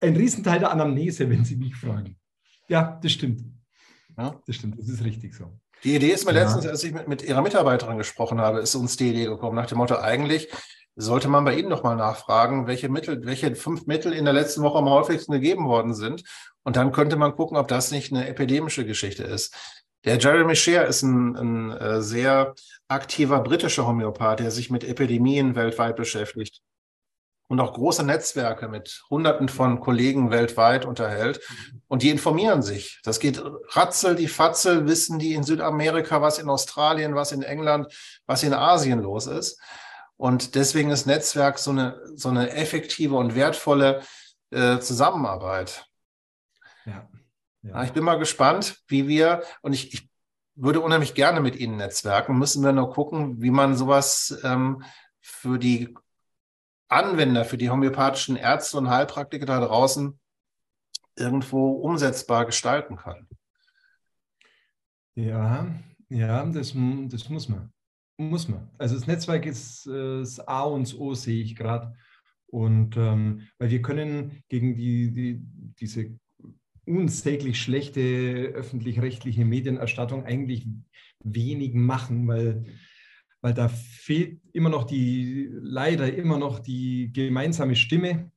ein 0.00 0.16
Riesenteil 0.16 0.60
der 0.60 0.70
Anamnese, 0.70 1.28
wenn 1.28 1.44
Sie 1.44 1.56
mich 1.56 1.76
fragen. 1.76 2.16
Ja, 2.68 2.98
das 3.02 3.12
stimmt. 3.12 3.44
Ja. 4.16 4.40
Das 4.46 4.56
stimmt, 4.56 4.78
das 4.78 4.88
ist 4.88 5.04
richtig 5.04 5.34
so. 5.34 5.58
Die 5.82 5.94
Idee 5.94 6.10
ist 6.10 6.26
mir 6.26 6.34
ja. 6.34 6.42
letztens, 6.42 6.66
als 6.66 6.84
ich 6.84 6.92
mit, 6.92 7.08
mit 7.08 7.22
Ihrer 7.22 7.42
Mitarbeiterin 7.42 7.96
gesprochen 7.96 8.40
habe, 8.40 8.60
ist 8.60 8.74
uns 8.74 8.96
die 8.96 9.10
Idee 9.10 9.24
gekommen, 9.24 9.56
nach 9.56 9.66
dem 9.66 9.78
Motto, 9.78 9.96
eigentlich 9.96 10.48
sollte 11.00 11.28
man 11.28 11.44
bei 11.44 11.54
Ihnen 11.56 11.68
nochmal 11.68 11.96
nachfragen, 11.96 12.66
welche 12.66 12.88
Mittel, 12.88 13.24
welche 13.24 13.54
fünf 13.56 13.86
Mittel 13.86 14.12
in 14.12 14.24
der 14.24 14.34
letzten 14.34 14.62
Woche 14.62 14.78
am 14.78 14.88
häufigsten 14.88 15.32
gegeben 15.32 15.66
worden 15.66 15.94
sind. 15.94 16.24
Und 16.62 16.76
dann 16.76 16.92
könnte 16.92 17.16
man 17.16 17.34
gucken, 17.34 17.56
ob 17.56 17.68
das 17.68 17.90
nicht 17.90 18.12
eine 18.12 18.28
epidemische 18.28 18.84
Geschichte 18.84 19.24
ist. 19.24 19.54
Der 20.04 20.18
Jeremy 20.18 20.56
Shear 20.56 20.86
ist 20.86 21.02
ein, 21.02 21.36
ein 21.36 21.70
äh, 21.72 22.02
sehr 22.02 22.54
aktiver 22.88 23.40
britischer 23.40 23.86
Homöopath, 23.86 24.40
der 24.40 24.50
sich 24.50 24.70
mit 24.70 24.84
Epidemien 24.84 25.54
weltweit 25.54 25.96
beschäftigt. 25.96 26.62
und 27.48 27.58
auch 27.58 27.72
große 27.72 28.04
Netzwerke 28.04 28.68
mit 28.68 29.02
Hunderten 29.10 29.48
von 29.48 29.80
Kollegen 29.80 30.30
weltweit 30.30 30.84
unterhält. 30.84 31.40
Und 31.88 32.02
die 32.02 32.10
informieren 32.10 32.62
sich. 32.62 33.00
Das 33.02 33.18
geht 33.18 33.42
ratzel, 33.70 34.14
die 34.14 34.28
Fatzel, 34.28 34.86
wissen 34.86 35.18
die 35.18 35.34
in 35.34 35.42
Südamerika, 35.42 36.22
was 36.22 36.38
in 36.38 36.48
Australien, 36.48 37.16
was 37.16 37.32
in 37.32 37.42
England, 37.42 37.92
was 38.26 38.44
in 38.44 38.54
Asien 38.54 39.02
los 39.02 39.26
ist. 39.26 39.60
Und 40.20 40.54
deswegen 40.54 40.90
ist 40.90 41.06
Netzwerk 41.06 41.58
so 41.58 41.70
eine, 41.70 41.98
so 42.14 42.28
eine 42.28 42.50
effektive 42.50 43.14
und 43.16 43.34
wertvolle 43.34 44.02
äh, 44.50 44.78
Zusammenarbeit. 44.78 45.86
Ja. 46.84 47.08
ja. 47.62 47.84
Ich 47.84 47.92
bin 47.92 48.04
mal 48.04 48.18
gespannt, 48.18 48.82
wie 48.86 49.08
wir, 49.08 49.42
und 49.62 49.72
ich, 49.72 49.94
ich 49.94 50.10
würde 50.56 50.80
unheimlich 50.80 51.14
gerne 51.14 51.40
mit 51.40 51.56
Ihnen 51.56 51.78
netzwerken, 51.78 52.38
müssen 52.38 52.62
wir 52.62 52.72
nur 52.72 52.92
gucken, 52.92 53.40
wie 53.40 53.50
man 53.50 53.78
sowas 53.78 54.38
ähm, 54.44 54.82
für 55.22 55.58
die 55.58 55.96
Anwender, 56.88 57.46
für 57.46 57.56
die 57.56 57.70
homöopathischen 57.70 58.36
Ärzte 58.36 58.76
und 58.76 58.90
Heilpraktiker 58.90 59.46
da 59.46 59.58
draußen 59.58 60.20
irgendwo 61.16 61.70
umsetzbar 61.76 62.44
gestalten 62.44 62.96
kann. 62.96 63.26
Ja, 65.14 65.66
ja, 66.10 66.44
das, 66.44 66.74
das 66.74 67.28
muss 67.30 67.48
man. 67.48 67.72
Muss 68.20 68.48
man. 68.48 68.68
Also 68.76 68.96
das 68.96 69.06
Netzwerk 69.06 69.46
ist 69.46 69.86
äh, 69.86 70.18
das 70.20 70.46
A 70.46 70.64
und 70.64 70.86
das 70.86 70.98
O, 70.98 71.14
sehe 71.14 71.42
ich 71.42 71.56
gerade. 71.56 71.94
Und 72.48 72.96
ähm, 72.98 73.48
weil 73.58 73.70
wir 73.70 73.80
können 73.80 74.42
gegen 74.50 74.74
die, 74.74 75.10
die, 75.10 75.40
diese 75.80 76.18
unsäglich 76.84 77.62
schlechte 77.62 78.52
öffentlich-rechtliche 78.54 79.46
Medienerstattung 79.46 80.26
eigentlich 80.26 80.66
wenig 81.24 81.72
machen, 81.72 82.28
weil 82.28 82.64
weil 83.42 83.54
da 83.54 83.68
fehlt 83.68 84.38
immer 84.52 84.68
noch 84.68 84.84
die, 84.84 85.48
leider 85.50 86.12
immer 86.12 86.36
noch 86.36 86.58
die 86.58 87.10
gemeinsame 87.10 87.74
Stimme. 87.74 88.30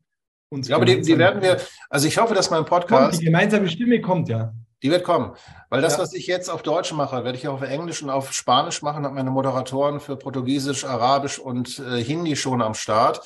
Uns 0.49 0.69
ja, 0.69 0.77
aber 0.77 0.85
die, 0.85 1.01
die, 1.01 1.17
werden 1.17 1.41
wir, 1.41 1.59
also 1.89 2.07
ich 2.07 2.17
hoffe, 2.17 2.33
dass 2.33 2.49
mein 2.49 2.63
Podcast. 2.63 3.11
Kommt, 3.11 3.21
die 3.21 3.25
gemeinsame 3.25 3.67
Stimme 3.67 3.99
kommt, 3.99 4.29
ja. 4.29 4.53
Die 4.83 4.91
wird 4.91 5.05
kommen. 5.05 5.31
Weil 5.69 5.81
das, 5.81 5.93
ja. 5.93 5.99
was 5.99 6.13
ich 6.13 6.27
jetzt 6.27 6.49
auf 6.49 6.61
Deutsch 6.61 6.91
mache, 6.91 7.23
werde 7.23 7.37
ich 7.37 7.47
auch 7.47 7.55
auf 7.55 7.61
Englisch 7.61 8.03
und 8.03 8.09
auf 8.09 8.33
Spanisch 8.33 8.81
machen, 8.81 9.05
habe 9.05 9.15
meine 9.15 9.31
Moderatoren 9.31 10.01
für 10.01 10.17
Portugiesisch, 10.17 10.83
Arabisch 10.83 11.39
und 11.39 11.79
äh, 11.79 12.03
Hindi 12.03 12.35
schon 12.35 12.61
am 12.61 12.73
Start. 12.73 13.21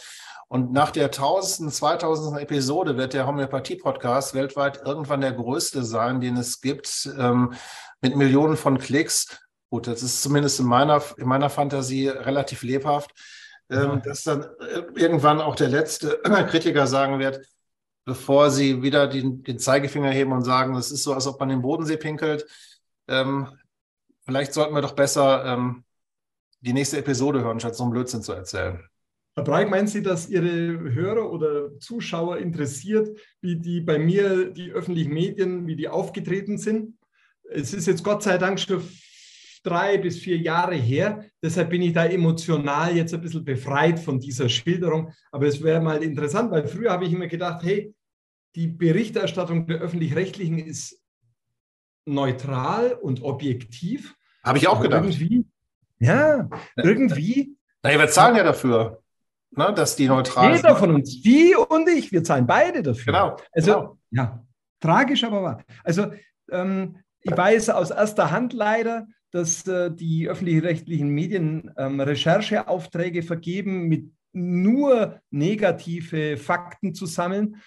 Und 0.50 0.72
nach 0.72 0.92
der 0.92 1.06
1000., 1.06 1.74
2000. 1.74 2.40
Episode 2.40 2.96
wird 2.96 3.14
der 3.14 3.28
Homöopathie-Podcast 3.28 4.34
weltweit 4.34 4.82
irgendwann 4.86 5.22
der 5.22 5.34
größte 5.34 5.84
sein, 5.84 6.22
den 6.22 6.38
es 6.38 6.62
gibt, 6.62 7.10
ähm, 7.18 7.54
mit 8.02 8.16
Millionen 8.16 8.56
von 8.56 8.78
Klicks. 8.78 9.40
Gut, 9.70 9.88
das 9.88 10.04
ist 10.04 10.22
zumindest 10.22 10.60
in 10.60 10.68
meiner, 10.68 11.02
in 11.18 11.28
meiner 11.28 11.50
Fantasie 11.50 12.08
relativ 12.08 12.64
lebhaft, 12.64 13.12
ähm, 13.70 13.78
ja. 13.78 13.96
dass 13.98 14.24
dann 14.24 14.44
äh, 14.44 14.84
irgendwann 14.96 15.42
auch 15.42 15.56
der 15.56 15.68
letzte 15.68 16.22
Kritiker 16.50 16.88
sagen 16.88 17.20
wird, 17.20 17.42
bevor 18.08 18.50
sie 18.52 18.82
wieder 18.82 19.06
den, 19.06 19.44
den 19.44 19.60
Zeigefinger 19.60 20.10
heben 20.10 20.32
und 20.32 20.44
sagen, 20.44 20.76
es 20.76 20.92
ist 20.92 21.04
so, 21.04 21.14
als 21.14 21.28
ob 21.28 21.42
man 21.42 21.50
den 21.50 21.62
Bodensee 21.62 21.98
pinkelt. 21.98 22.48
Ähm, 23.10 23.50
vielleicht 24.26 24.54
sollten 24.54 24.74
wir 24.74 24.82
doch 24.82 24.96
besser 24.96 25.44
ähm, 25.44 25.84
die 26.62 26.72
nächste 26.72 26.98
Episode 26.98 27.42
hören, 27.42 27.60
statt 27.60 27.76
so 27.76 27.84
einen 27.84 27.92
Blödsinn 27.92 28.22
zu 28.22 28.32
erzählen. 28.32 28.80
Herr 29.36 29.44
Breik, 29.44 29.70
meinen 29.70 29.88
Sie, 29.88 30.02
dass 30.02 30.30
Ihre 30.30 30.48
Hörer 30.48 31.30
oder 31.30 31.78
Zuschauer 31.80 32.38
interessiert, 32.38 33.10
wie 33.42 33.58
die 33.58 33.82
bei 33.82 34.00
mir, 34.00 34.52
die 34.52 34.72
öffentlichen 34.72 35.14
Medien, 35.14 35.68
wie 35.68 35.76
die 35.76 35.90
aufgetreten 35.90 36.58
sind? 36.58 36.98
Es 37.52 37.74
ist 37.74 37.88
jetzt 37.88 38.06
Gott 38.06 38.24
sei 38.24 38.38
Dank 38.38 38.58
schon 38.58 38.82
drei 39.64 39.98
bis 39.98 40.18
vier 40.18 40.38
Jahre 40.38 40.76
her. 40.76 41.26
Deshalb 41.44 41.72
bin 41.72 41.82
ich 41.82 41.92
da 41.92 42.06
emotional 42.06 42.96
jetzt 42.96 43.14
ein 43.14 43.20
bisschen 43.20 43.44
befreit 43.44 44.00
von 44.00 44.18
dieser 44.18 44.48
Schilderung. 44.48 45.12
Aber 45.30 45.46
es 45.46 45.62
wäre 45.62 45.82
mal 45.82 46.02
interessant, 46.02 46.52
weil 46.52 46.66
früher 46.70 46.92
habe 46.92 47.04
ich 47.04 47.12
immer 47.12 47.28
gedacht, 47.28 47.64
hey, 47.64 47.94
die 48.58 48.68
Berichterstattung 48.68 49.68
der 49.68 49.78
öffentlich-rechtlichen 49.78 50.58
ist 50.58 51.00
neutral 52.06 52.94
und 52.94 53.22
objektiv. 53.22 54.16
Habe 54.44 54.58
ich 54.58 54.68
auch 54.68 54.82
gedacht. 54.82 55.04
Irgendwie, 55.04 55.46
ja, 56.00 56.50
irgendwie. 56.76 57.56
Na, 57.84 57.92
wir 57.92 58.08
zahlen 58.08 58.36
ja 58.36 58.44
dafür, 58.44 59.04
ne, 59.52 59.72
dass 59.76 59.96
die 59.96 60.08
neutral 60.08 60.56
sind. 60.56 60.66
Jeder 60.66 60.76
von 60.76 60.96
uns, 60.96 61.22
die 61.22 61.56
und 61.56 61.88
ich, 61.88 62.12
wir 62.12 62.24
zahlen 62.24 62.48
beide 62.48 62.82
dafür. 62.82 63.14
Genau. 63.14 63.38
Also, 63.52 63.72
genau. 63.72 63.98
ja, 64.10 64.44
tragisch, 64.80 65.24
aber 65.24 65.44
wahr. 65.44 65.64
Also, 65.84 66.12
ähm, 66.52 66.98
ich 67.22 67.38
weiß 67.38 67.70
aus 67.70 67.92
erster 67.92 68.32
Hand 68.32 68.54
leider, 68.54 69.06
dass 69.30 69.68
äh, 69.68 69.92
die 69.92 70.28
öffentlich-rechtlichen 70.28 71.10
Medien 71.10 71.72
ähm, 71.78 72.00
Rechercheaufträge 72.00 73.22
vergeben, 73.22 73.84
mit 73.88 74.12
nur 74.34 75.22
negative 75.30 76.38
Fakten 76.38 76.96
zu 76.96 77.06
sammeln. 77.06 77.58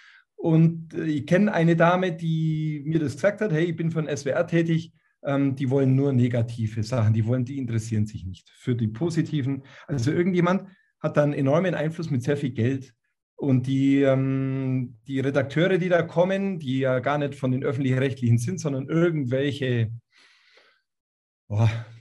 Und 0.41 0.95
äh, 0.95 1.05
ich 1.05 1.27
kenne 1.27 1.53
eine 1.53 1.77
Dame, 1.77 2.13
die 2.13 2.83
mir 2.87 2.99
das 2.99 3.15
gesagt 3.15 3.43
hat, 3.43 3.53
hey, 3.53 3.67
ich 3.67 3.77
bin 3.77 3.91
von 3.91 4.09
SWR 4.09 4.47
tätig, 4.47 4.93
ähm, 5.23 5.55
die 5.55 5.69
wollen 5.69 5.95
nur 5.95 6.15
negative 6.15 6.83
Sachen, 6.83 7.13
die 7.13 7.27
wollen, 7.27 7.45
die 7.45 7.59
interessieren 7.59 8.07
sich 8.07 8.25
nicht 8.25 8.49
für 8.49 8.75
die 8.75 8.89
positiven. 8.89 9.65
Also 9.87 10.11
irgendjemand 10.11 10.69
hat 10.99 11.19
dann 11.19 11.35
enormen 11.35 11.75
Einfluss 11.75 12.11
mit 12.11 12.23
sehr 12.23 12.39
viel 12.39 12.53
Geld. 12.53 12.95
Und 13.37 13.67
die, 13.67 14.03
ähm, 14.03 14.97
die 15.07 15.21
Redakteure, 15.21 15.79
die 15.79 15.89
da 15.89 16.03
kommen, 16.03 16.59
die 16.59 16.81
ja 16.81 17.01
gar 17.01 17.19
nicht 17.19 17.35
von 17.35 17.53
den 17.53 17.63
öffentlich-rechtlichen 17.63 18.39
sind, 18.39 18.61
sondern 18.61 18.89
irgendwelche 18.89 19.91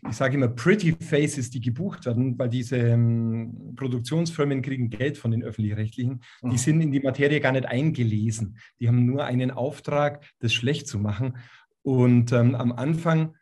ich 0.08 0.16
sage 0.16 0.36
immer 0.36 0.48
Pretty 0.48 0.96
Faces, 1.00 1.50
die 1.50 1.60
gebucht 1.60 2.06
werden, 2.06 2.38
weil 2.38 2.50
diese 2.50 2.78
ähm, 2.78 3.74
Produktionsfirmen 3.76 4.62
kriegen 4.62 4.92
Geld 4.92 5.18
von 5.18 5.32
den 5.32 5.44
öffentlich-rechtlichen. 5.44 6.22
Die 6.44 6.48
mhm. 6.48 6.58
sind 6.58 6.82
in 6.82 6.92
die 6.92 7.00
Materie 7.00 7.40
gar 7.40 7.52
nicht 7.52 7.66
eingelesen. 7.66 8.58
Die 8.80 8.88
haben 8.88 9.06
nur 9.06 9.26
einen 9.26 9.50
Auftrag, 9.50 10.24
das 10.40 10.54
schlecht 10.54 10.88
zu 10.88 11.00
machen. 11.00 11.38
Und 11.82 12.32
ähm, 12.32 12.54
am 12.54 12.72
Anfang 12.72 13.36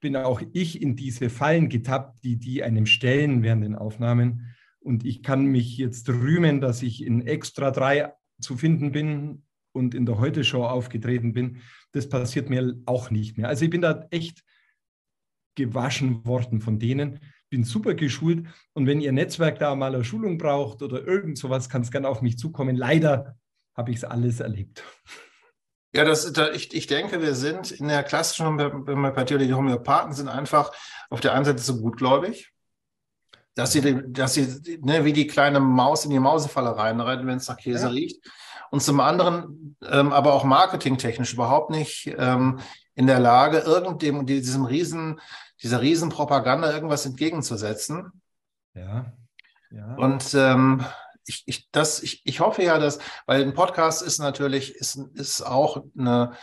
bin 0.00 0.16
auch 0.16 0.40
ich 0.52 0.80
in 0.80 0.96
diese 0.96 1.28
Fallen 1.28 1.68
getappt, 1.68 2.24
die 2.24 2.36
die 2.36 2.62
einem 2.62 2.86
stellen 2.86 3.42
während 3.42 3.64
den 3.64 3.74
Aufnahmen. 3.74 4.54
Und 4.80 5.04
ich 5.04 5.22
kann 5.22 5.44
mich 5.44 5.76
jetzt 5.76 6.08
rühmen, 6.08 6.62
dass 6.62 6.82
ich 6.82 7.04
in 7.04 7.26
Extra 7.26 7.70
3 7.70 8.12
zu 8.40 8.56
finden 8.56 8.90
bin 8.90 9.42
und 9.72 9.94
in 9.94 10.06
der 10.06 10.18
Heute-Show 10.18 10.64
aufgetreten 10.64 11.34
bin. 11.34 11.58
Das 11.92 12.08
passiert 12.08 12.48
mir 12.48 12.80
auch 12.86 13.10
nicht 13.10 13.36
mehr. 13.36 13.48
Also 13.48 13.64
ich 13.64 13.70
bin 13.70 13.82
da 13.82 14.06
echt 14.10 14.42
gewaschen 15.54 16.24
worden 16.24 16.60
von 16.60 16.78
denen. 16.78 17.20
Bin 17.50 17.64
super 17.64 17.94
geschult 17.94 18.46
und 18.72 18.86
wenn 18.86 19.00
Ihr 19.00 19.12
Netzwerk 19.12 19.58
da 19.58 19.74
mal 19.74 19.94
eine 19.94 20.04
Schulung 20.04 20.38
braucht 20.38 20.82
oder 20.82 21.06
irgend 21.06 21.36
sowas, 21.36 21.68
kann 21.68 21.82
es 21.82 21.90
gerne 21.90 22.08
auf 22.08 22.22
mich 22.22 22.38
zukommen. 22.38 22.76
Leider 22.76 23.36
habe 23.74 23.90
ich 23.90 23.98
es 23.98 24.04
alles 24.04 24.40
erlebt. 24.40 24.82
Ja, 25.94 26.04
das, 26.04 26.32
da, 26.32 26.50
ich, 26.52 26.72
ich 26.72 26.86
denke, 26.86 27.20
wir 27.20 27.34
sind 27.34 27.70
in 27.70 27.88
der 27.88 28.02
klassischen 28.02 28.46
Homöopathie 28.46 29.34
oder 29.34 29.44
die 29.44 29.52
Homöopathen 29.52 30.14
sind 30.14 30.28
einfach 30.28 30.72
auf 31.10 31.20
der 31.20 31.34
einen 31.34 31.44
Seite 31.44 31.60
so 31.60 31.78
gutgläubig, 31.82 32.50
dass 33.54 33.72
sie, 33.72 34.02
dass 34.10 34.32
sie 34.32 34.78
ne, 34.80 35.04
wie 35.04 35.12
die 35.12 35.26
kleine 35.26 35.60
Maus 35.60 36.06
in 36.06 36.10
die 36.10 36.18
Mausefalle 36.18 36.74
reinrennen, 36.74 37.26
wenn 37.26 37.36
es 37.36 37.48
nach 37.48 37.58
Käse 37.58 37.86
ja. 37.86 37.90
riecht. 37.90 38.24
Und 38.70 38.82
zum 38.82 39.00
anderen 39.00 39.76
ähm, 39.86 40.12
aber 40.12 40.32
auch 40.32 40.44
marketingtechnisch 40.44 41.34
überhaupt 41.34 41.68
nicht 41.68 42.10
ähm, 42.16 42.60
in 43.02 43.08
der 43.08 43.18
Lage, 43.18 43.58
irgendem, 43.58 44.26
diesem 44.26 44.64
riesen, 44.64 45.20
dieser 45.60 45.80
riesen 45.80 46.08
Propaganda 46.08 46.72
irgendwas 46.72 47.04
entgegenzusetzen. 47.04 48.12
Ja. 48.74 49.12
ja. 49.72 49.94
Und 49.96 50.32
ähm, 50.34 50.84
ich, 51.26 51.42
ich, 51.46 51.68
das, 51.72 52.00
ich, 52.00 52.22
ich 52.24 52.38
hoffe 52.38 52.62
ja, 52.62 52.78
dass, 52.78 53.00
weil 53.26 53.42
ein 53.42 53.54
Podcast 53.54 54.02
ist 54.02 54.20
natürlich, 54.20 54.76
ist, 54.76 55.00
ist 55.14 55.42
auch 55.42 55.82
eine, 55.98 56.36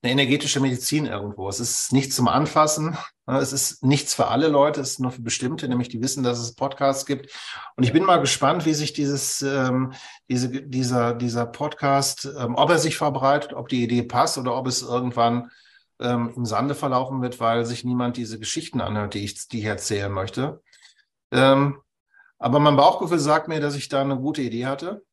eine 0.00 0.12
energetische 0.12 0.60
Medizin 0.60 1.04
irgendwo. 1.04 1.50
Es 1.50 1.60
ist 1.60 1.92
nichts 1.92 2.16
zum 2.16 2.26
Anfassen. 2.26 2.96
Es 3.26 3.52
ist 3.52 3.84
nichts 3.84 4.14
für 4.14 4.28
alle 4.28 4.48
Leute, 4.48 4.80
es 4.80 4.92
ist 4.92 5.00
nur 5.00 5.12
für 5.12 5.20
bestimmte, 5.20 5.68
nämlich 5.68 5.90
die 5.90 6.00
wissen, 6.00 6.22
dass 6.22 6.38
es 6.38 6.54
Podcasts 6.54 7.04
gibt. 7.04 7.30
Und 7.76 7.84
ich 7.84 7.92
bin 7.92 8.04
mal 8.04 8.20
gespannt, 8.20 8.64
wie 8.64 8.72
sich 8.72 8.94
dieses, 8.94 9.42
ähm, 9.42 9.92
diese, 10.30 10.48
dieser, 10.48 11.12
dieser 11.12 11.44
Podcast, 11.44 12.26
ähm, 12.38 12.54
ob 12.54 12.70
er 12.70 12.78
sich 12.78 12.96
verbreitet, 12.96 13.52
ob 13.52 13.68
die 13.68 13.84
Idee 13.84 14.02
passt 14.02 14.38
oder 14.38 14.56
ob 14.56 14.66
es 14.66 14.80
irgendwann 14.80 15.50
ähm, 16.00 16.32
im 16.34 16.46
Sande 16.46 16.74
verlaufen 16.74 17.22
wird, 17.22 17.40
weil 17.40 17.64
sich 17.64 17.84
niemand 17.84 18.16
diese 18.16 18.38
Geschichten 18.38 18.80
anhört, 18.80 19.14
die 19.14 19.24
ich, 19.24 19.48
die 19.48 19.60
ich 19.60 19.64
erzählen 19.66 20.10
möchte. 20.10 20.62
Ähm, 21.30 21.80
aber 22.38 22.58
mein 22.58 22.76
Bauchgefühl 22.76 23.18
sagt 23.18 23.48
mir, 23.48 23.60
dass 23.60 23.76
ich 23.76 23.88
da 23.88 24.00
eine 24.00 24.16
gute 24.16 24.42
Idee 24.42 24.66
hatte. 24.66 25.04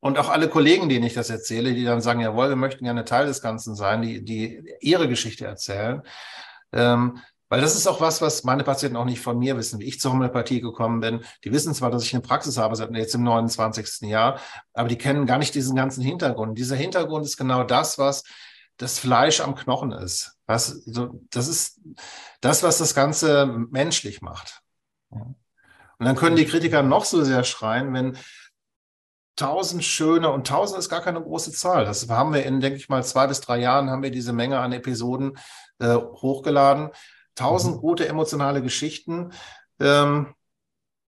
Und 0.00 0.18
auch 0.18 0.30
alle 0.30 0.48
Kollegen, 0.48 0.88
denen 0.88 1.04
ich 1.04 1.14
das 1.14 1.30
erzähle, 1.30 1.74
die 1.74 1.84
dann 1.84 2.00
sagen, 2.00 2.20
jawohl, 2.20 2.48
wir 2.48 2.56
möchten 2.56 2.84
gerne 2.84 3.04
Teil 3.04 3.26
des 3.26 3.40
Ganzen 3.40 3.76
sein, 3.76 4.02
die, 4.02 4.24
die 4.24 4.62
ihre 4.80 5.08
Geschichte 5.08 5.46
erzählen. 5.46 6.02
Ähm, 6.72 7.18
weil 7.48 7.60
das 7.60 7.76
ist 7.76 7.86
auch 7.86 8.00
was, 8.00 8.22
was 8.22 8.44
meine 8.44 8.64
Patienten 8.64 8.96
auch 8.96 9.04
nicht 9.04 9.20
von 9.20 9.38
mir 9.38 9.56
wissen, 9.58 9.78
wie 9.78 9.84
ich 9.84 10.00
zur 10.00 10.12
Homöopathie 10.12 10.60
gekommen 10.60 11.00
bin. 11.00 11.20
Die 11.44 11.52
wissen 11.52 11.74
zwar, 11.74 11.90
dass 11.90 12.02
ich 12.02 12.14
eine 12.14 12.22
Praxis 12.22 12.56
habe 12.56 12.74
seit 12.76 12.90
jetzt 12.92 13.14
im 13.14 13.24
29. 13.24 14.08
Jahr, 14.08 14.40
aber 14.72 14.88
die 14.88 14.96
kennen 14.96 15.26
gar 15.26 15.38
nicht 15.38 15.54
diesen 15.54 15.76
ganzen 15.76 16.02
Hintergrund. 16.02 16.56
Dieser 16.56 16.76
Hintergrund 16.76 17.26
ist 17.26 17.36
genau 17.36 17.62
das, 17.62 17.98
was 17.98 18.24
das 18.82 18.98
Fleisch 18.98 19.40
am 19.40 19.54
Knochen 19.54 19.92
ist. 19.92 20.36
Was, 20.46 20.66
so, 20.66 21.20
das 21.30 21.46
ist 21.46 21.80
das, 22.40 22.62
was 22.62 22.78
das 22.78 22.94
Ganze 22.94 23.46
menschlich 23.70 24.22
macht. 24.22 24.60
Und 25.10 25.36
dann 25.98 26.16
können 26.16 26.36
die 26.36 26.46
Kritiker 26.46 26.82
noch 26.82 27.04
so 27.04 27.22
sehr 27.22 27.44
schreien, 27.44 27.94
wenn 27.94 28.18
tausend 29.36 29.84
schöne 29.84 30.30
und 30.30 30.48
tausend 30.48 30.78
ist 30.78 30.88
gar 30.88 31.00
keine 31.00 31.22
große 31.22 31.52
Zahl. 31.52 31.84
Das 31.84 32.08
haben 32.08 32.34
wir 32.34 32.44
in, 32.44 32.60
denke 32.60 32.76
ich 32.76 32.88
mal, 32.88 33.04
zwei 33.04 33.28
bis 33.28 33.40
drei 33.40 33.58
Jahren 33.58 33.88
haben 33.88 34.02
wir 34.02 34.10
diese 34.10 34.32
Menge 34.32 34.58
an 34.58 34.72
Episoden 34.72 35.38
äh, 35.78 35.94
hochgeladen. 35.94 36.90
Tausend 37.36 37.76
mhm. 37.76 37.80
gute 37.80 38.08
emotionale 38.08 38.62
Geschichten. 38.62 39.32
Ähm, 39.80 40.34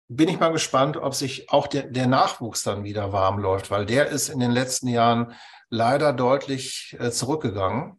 bin 0.08 0.28
ich 0.28 0.40
mal 0.40 0.52
gespannt, 0.52 0.96
ob 0.96 1.14
sich 1.14 1.48
auch 1.50 1.68
der, 1.68 1.84
der, 1.84 2.06
Nachwuchs 2.06 2.64
dann 2.64 2.84
wieder 2.84 3.12
warm 3.12 3.38
läuft, 3.38 3.70
weil 3.70 3.86
der 3.86 4.08
ist 4.08 4.28
in 4.28 4.40
den 4.40 4.50
letzten 4.50 4.88
Jahren 4.88 5.32
leider 5.72 6.12
deutlich 6.12 6.94
äh, 7.00 7.10
zurückgegangen. 7.10 7.94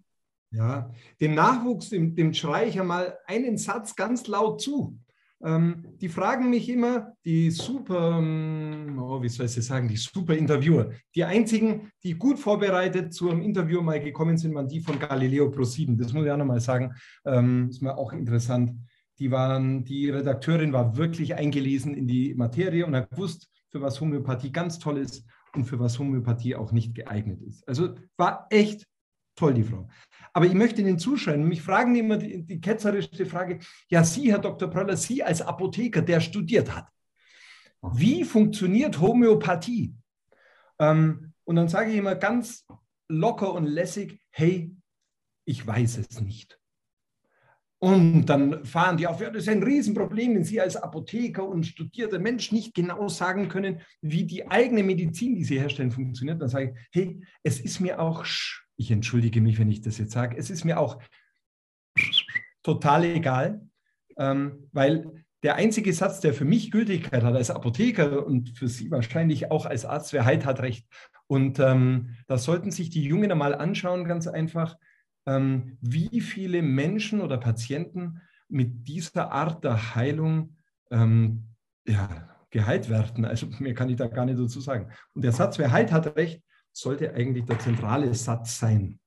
Ja, 0.51 0.91
dem 1.19 1.33
Nachwuchs, 1.33 1.89
dem, 1.89 2.15
dem 2.15 2.33
schreie 2.33 2.69
ich 2.69 2.75
ja 2.75 2.83
mal 2.83 3.17
einen 3.25 3.57
Satz 3.57 3.95
ganz 3.95 4.27
laut 4.27 4.61
zu. 4.61 4.99
Ähm, 5.43 5.83
die 5.99 6.07
fragen 6.07 6.51
mich 6.51 6.69
immer, 6.69 7.13
die 7.25 7.49
super, 7.49 8.19
ähm, 8.19 8.99
oh, 9.01 9.21
wie 9.23 9.29
soll 9.29 9.47
ich 9.47 9.55
das 9.55 9.65
sagen, 9.65 9.87
die 9.87 9.97
super 9.97 10.35
Interviewer. 10.35 10.91
Die 11.15 11.23
einzigen, 11.23 11.91
die 12.03 12.13
gut 12.13 12.37
vorbereitet 12.37 13.11
zu 13.11 13.31
einem 13.31 13.41
Interview 13.41 13.81
mal 13.81 13.99
gekommen 13.99 14.37
sind, 14.37 14.53
waren 14.53 14.67
die 14.67 14.79
von 14.79 14.99
Galileo 14.99 15.49
Pro 15.49 15.63
7. 15.63 15.97
Das 15.97 16.13
muss 16.13 16.25
ich 16.25 16.31
auch 16.31 16.37
nochmal 16.37 16.61
sagen. 16.61 16.93
Ähm, 17.25 17.69
ist 17.69 17.81
mir 17.81 17.97
auch 17.97 18.13
interessant. 18.13 18.73
Die, 19.17 19.31
waren, 19.31 19.83
die 19.83 20.11
Redakteurin 20.11 20.73
war 20.73 20.95
wirklich 20.95 21.33
eingelesen 21.33 21.95
in 21.95 22.07
die 22.07 22.35
Materie 22.35 22.85
und 22.85 22.95
hat 22.95 23.09
gewusst, 23.09 23.49
für 23.69 23.81
was 23.81 23.99
Homöopathie 23.99 24.51
ganz 24.51 24.77
toll 24.77 24.99
ist 24.99 25.25
und 25.55 25.65
für 25.65 25.79
was 25.79 25.99
Homöopathie 25.99 26.55
auch 26.55 26.71
nicht 26.71 26.95
geeignet 26.95 27.41
ist. 27.41 27.67
Also 27.67 27.95
war 28.17 28.47
echt 28.49 28.87
toll, 29.35 29.53
die 29.53 29.63
Frau. 29.63 29.87
Aber 30.33 30.45
ich 30.45 30.53
möchte 30.53 30.81
Ihnen 30.81 30.97
zuschreiben, 30.97 31.47
mich 31.47 31.61
fragen 31.61 31.95
immer 31.95 32.17
die, 32.17 32.43
die 32.43 32.59
ketzerische 32.59 33.25
Frage, 33.25 33.59
ja, 33.89 34.03
Sie, 34.03 34.31
Herr 34.31 34.39
Dr. 34.39 34.69
Pröller, 34.69 34.97
Sie 34.97 35.23
als 35.23 35.41
Apotheker, 35.41 36.01
der 36.01 36.19
studiert 36.19 36.75
hat, 36.75 36.87
wie 37.81 38.23
funktioniert 38.23 38.99
Homöopathie? 38.99 39.93
Ähm, 40.79 41.33
und 41.43 41.55
dann 41.55 41.67
sage 41.67 41.91
ich 41.91 41.97
immer 41.97 42.15
ganz 42.15 42.65
locker 43.09 43.53
und 43.53 43.65
lässig, 43.65 44.19
hey, 44.31 44.75
ich 45.45 45.65
weiß 45.65 45.97
es 45.97 46.21
nicht. 46.21 46.59
Und 47.83 48.27
dann 48.27 48.63
fahren 48.63 48.95
die 48.95 49.07
auf, 49.07 49.19
ja, 49.19 49.29
das 49.29 49.43
ist 49.43 49.49
ein 49.49 49.61
Riesenproblem, 49.61 50.35
wenn 50.35 50.43
Sie 50.45 50.61
als 50.61 50.77
Apotheker 50.77 51.45
und 51.45 51.65
studierter 51.65 52.17
Mensch 52.17 52.53
nicht 52.53 52.73
genau 52.73 53.09
sagen 53.09 53.49
können, 53.49 53.81
wie 54.01 54.23
die 54.23 54.49
eigene 54.49 54.83
Medizin, 54.83 55.35
die 55.35 55.43
Sie 55.43 55.59
herstellen, 55.59 55.91
funktioniert. 55.91 56.41
Dann 56.41 56.47
sage 56.47 56.73
ich, 56.73 56.87
hey, 56.93 57.21
es 57.43 57.59
ist 57.59 57.81
mir 57.81 57.99
auch 57.99 58.25
ich 58.75 58.91
entschuldige 58.91 59.41
mich, 59.41 59.59
wenn 59.59 59.69
ich 59.69 59.81
das 59.81 59.97
jetzt 59.97 60.11
sage, 60.11 60.35
es 60.37 60.49
ist 60.49 60.63
mir 60.63 60.79
auch 60.79 61.01
total 62.63 63.03
egal, 63.03 63.61
ähm, 64.17 64.69
weil 64.71 65.25
der 65.43 65.55
einzige 65.55 65.91
Satz, 65.91 66.21
der 66.21 66.33
für 66.33 66.45
mich 66.45 66.71
Gültigkeit 66.71 67.23
hat 67.23 67.35
als 67.35 67.51
Apotheker 67.51 68.25
und 68.25 68.57
für 68.57 68.69
Sie 68.69 68.89
wahrscheinlich 68.91 69.51
auch 69.51 69.65
als 69.65 69.85
Arzt, 69.85 70.13
wer 70.13 70.25
Heid 70.25 70.45
hat 70.45 70.61
recht. 70.61 70.87
Und 71.27 71.59
ähm, 71.59 72.15
da 72.27 72.37
sollten 72.37 72.71
sich 72.71 72.89
die 72.89 73.03
Jungen 73.03 73.31
einmal 73.31 73.53
anschauen, 73.53 74.05
ganz 74.05 74.27
einfach, 74.27 74.77
wie 75.25 76.21
viele 76.21 76.61
Menschen 76.61 77.21
oder 77.21 77.37
Patienten 77.37 78.21
mit 78.49 78.87
dieser 78.87 79.31
Art 79.31 79.63
der 79.63 79.95
Heilung 79.95 80.57
ähm, 80.91 81.47
ja, 81.87 82.29
geheilt 82.49 82.89
werden. 82.89 83.25
Also 83.25 83.47
mehr 83.59 83.73
kann 83.73 83.89
ich 83.89 83.97
da 83.97 84.07
gar 84.07 84.25
nicht 84.25 84.39
dazu 84.39 84.61
sagen. 84.61 84.91
Und 85.13 85.23
der 85.23 85.31
Satz, 85.31 85.57
wer 85.57 85.71
Heid 85.71 85.91
hat 85.91 86.15
recht, 86.15 86.41
sollte 86.71 87.13
eigentlich 87.13 87.45
der 87.45 87.59
zentrale 87.59 88.13
Satz 88.13 88.59
sein, 88.59 88.99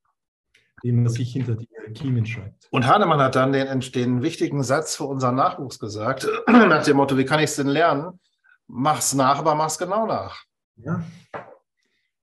den 0.85 1.02
man 1.02 1.12
sich 1.12 1.33
hinter 1.33 1.55
die 1.55 1.68
Kiemen 1.94 2.26
schreibt. 2.26 2.68
Und 2.70 2.87
Hahnemann 2.87 3.20
hat 3.20 3.37
dann 3.37 3.52
den, 3.52 3.81
den 3.81 4.22
wichtigen 4.22 4.62
Satz 4.62 4.96
für 4.96 5.05
unseren 5.05 5.37
Nachwuchs 5.37 5.79
gesagt, 5.79 6.29
nach 6.46 6.85
dem 6.85 6.96
Motto, 6.96 7.16
wie 7.16 7.24
kann 7.24 7.38
ich 7.38 7.46
es 7.50 7.57
denn 7.57 7.68
lernen? 7.68 8.18
Mach's 8.66 9.14
nach, 9.14 9.38
aber 9.38 9.55
mach's 9.55 9.79
genau 9.79 10.07
nach. 10.07 10.44
Ja, 10.76 11.05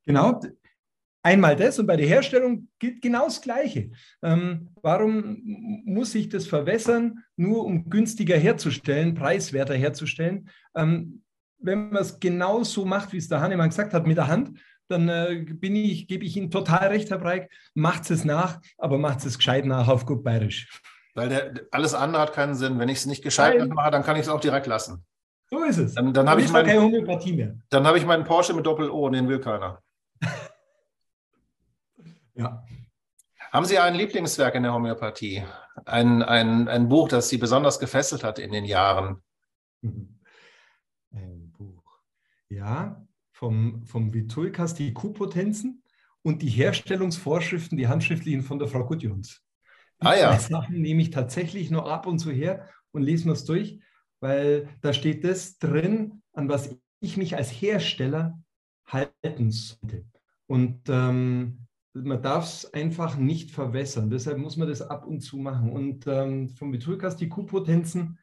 genau. 0.06 0.42
Einmal 1.26 1.56
das 1.56 1.80
und 1.80 1.88
bei 1.88 1.96
der 1.96 2.06
Herstellung 2.06 2.68
gilt 2.80 3.02
genau 3.02 3.26
das 3.26 3.42
Gleiche. 3.42 3.92
Ähm, 4.22 4.70
warum 4.82 5.40
muss 5.86 6.14
ich 6.16 6.28
das 6.28 6.46
verwässern, 6.48 7.24
nur 7.38 7.64
um 7.64 7.90
günstiger 7.90 8.38
herzustellen, 8.38 9.16
preiswerter 9.16 9.74
herzustellen? 9.76 10.50
Ähm, 10.76 11.24
wenn 11.60 11.92
man 11.92 12.02
es 12.02 12.20
genau 12.20 12.64
so 12.64 12.84
macht, 12.84 13.14
wie 13.14 13.18
es 13.18 13.30
der 13.30 13.40
Hahnemann 13.40 13.70
gesagt 13.70 13.94
hat, 13.94 14.06
mit 14.06 14.18
der 14.18 14.28
Hand, 14.28 14.60
dann 14.90 15.08
äh, 15.08 15.46
bin 15.48 15.78
ich, 15.78 16.08
gebe 16.08 16.26
ich 16.26 16.36
Ihnen 16.36 16.52
total 16.52 16.90
recht, 16.90 17.10
Herr 17.10 17.20
Breik, 17.20 17.50
macht 17.74 18.12
es 18.12 18.26
nach, 18.26 18.60
aber 18.78 18.98
macht 18.98 19.26
es 19.26 19.38
gescheit 19.38 19.66
nach 19.66 19.88
auf 19.88 20.06
gut 20.06 20.26
bayerisch. 20.26 20.82
Weil 21.16 21.30
der, 21.30 21.54
alles 21.72 21.94
andere 21.94 22.22
hat 22.22 22.34
keinen 22.34 22.56
Sinn. 22.56 22.80
Wenn 22.80 22.90
ich 22.90 22.98
es 22.98 23.06
nicht 23.06 23.24
gescheit 23.24 23.58
Nein. 23.58 23.70
mache, 23.70 23.92
dann 23.92 24.04
kann 24.04 24.18
ich 24.18 24.24
es 24.24 24.30
auch 24.30 24.42
direkt 24.42 24.68
lassen. 24.68 25.06
So 25.50 25.64
ist 25.64 25.78
es. 25.78 25.94
Dann, 25.94 26.14
dann 26.14 26.30
habe 26.30 26.42
ich 26.42 26.52
mein, 26.52 26.66
keine 26.66 26.82
Homöopathie 26.82 27.34
mehr. 27.34 27.56
Dann 27.70 27.86
habe 27.86 27.98
ich 27.98 28.06
meinen 28.06 28.24
Porsche 28.24 28.54
mit 28.54 28.66
Doppel-O 28.66 29.06
und 29.06 29.14
den 29.14 29.28
will 29.28 29.40
keiner. 29.40 29.80
Ja. 32.36 32.66
Haben 33.52 33.66
Sie 33.66 33.78
ein 33.78 33.94
Lieblingswerk 33.94 34.56
in 34.56 34.64
der 34.64 34.74
Homöopathie? 34.74 35.44
Ein, 35.86 36.24
ein, 36.24 36.68
ein 36.68 36.90
Buch, 36.90 37.08
das 37.08 37.30
Sie 37.30 37.38
besonders 37.38 37.80
gefesselt 37.80 38.24
hat 38.24 38.40
in 38.40 38.52
den 38.52 38.66
Jahren? 38.66 39.22
Ein 39.84 41.52
Buch. 41.52 42.00
Ja, 42.50 43.06
vom, 43.32 43.86
vom 43.86 44.14
Vitulkas 44.14 44.74
die 44.74 44.94
Q-Potenzen 44.94 45.84
und 46.24 46.42
die 46.42 46.50
Herstellungsvorschriften, 46.50 47.78
die 47.78 47.88
handschriftlichen 47.88 48.42
von 48.42 48.58
der 48.58 48.68
Frau 48.68 48.86
Gudjons. 48.86 49.44
Die 50.02 50.08
ah, 50.08 50.16
ja. 50.16 50.40
Sachen 50.40 50.82
nehme 50.82 51.02
ich 51.02 51.12
tatsächlich 51.12 51.70
nur 51.70 51.92
ab 51.92 52.08
und 52.08 52.20
zu 52.20 52.32
her 52.32 52.70
und 52.92 53.04
lese 53.04 53.28
mir 53.28 53.34
es 53.34 53.46
durch, 53.46 53.80
weil 54.20 54.70
da 54.82 54.94
steht 54.94 55.24
das 55.24 55.60
drin, 55.60 56.24
an 56.34 56.50
was 56.50 56.76
ich 57.02 57.18
mich 57.18 57.36
als 57.36 57.50
Hersteller 57.50 58.42
halten 58.88 59.52
sollte. 59.52 60.06
Und 60.48 60.90
ähm, 60.90 61.68
man 61.94 62.22
darf 62.22 62.46
es 62.46 62.74
einfach 62.74 63.18
nicht 63.18 63.52
verwässern. 63.52 64.10
Deshalb 64.10 64.38
muss 64.38 64.58
man 64.58 64.68
das 64.68 64.82
ab 64.82 65.06
und 65.06 65.22
zu 65.22 65.38
machen. 65.38 65.72
Und 65.72 66.08
ähm, 66.08 66.50
vom 66.50 66.74
Vitulkas 66.74 67.16
die 67.16 67.30
Q-Potenzen, 67.30 68.18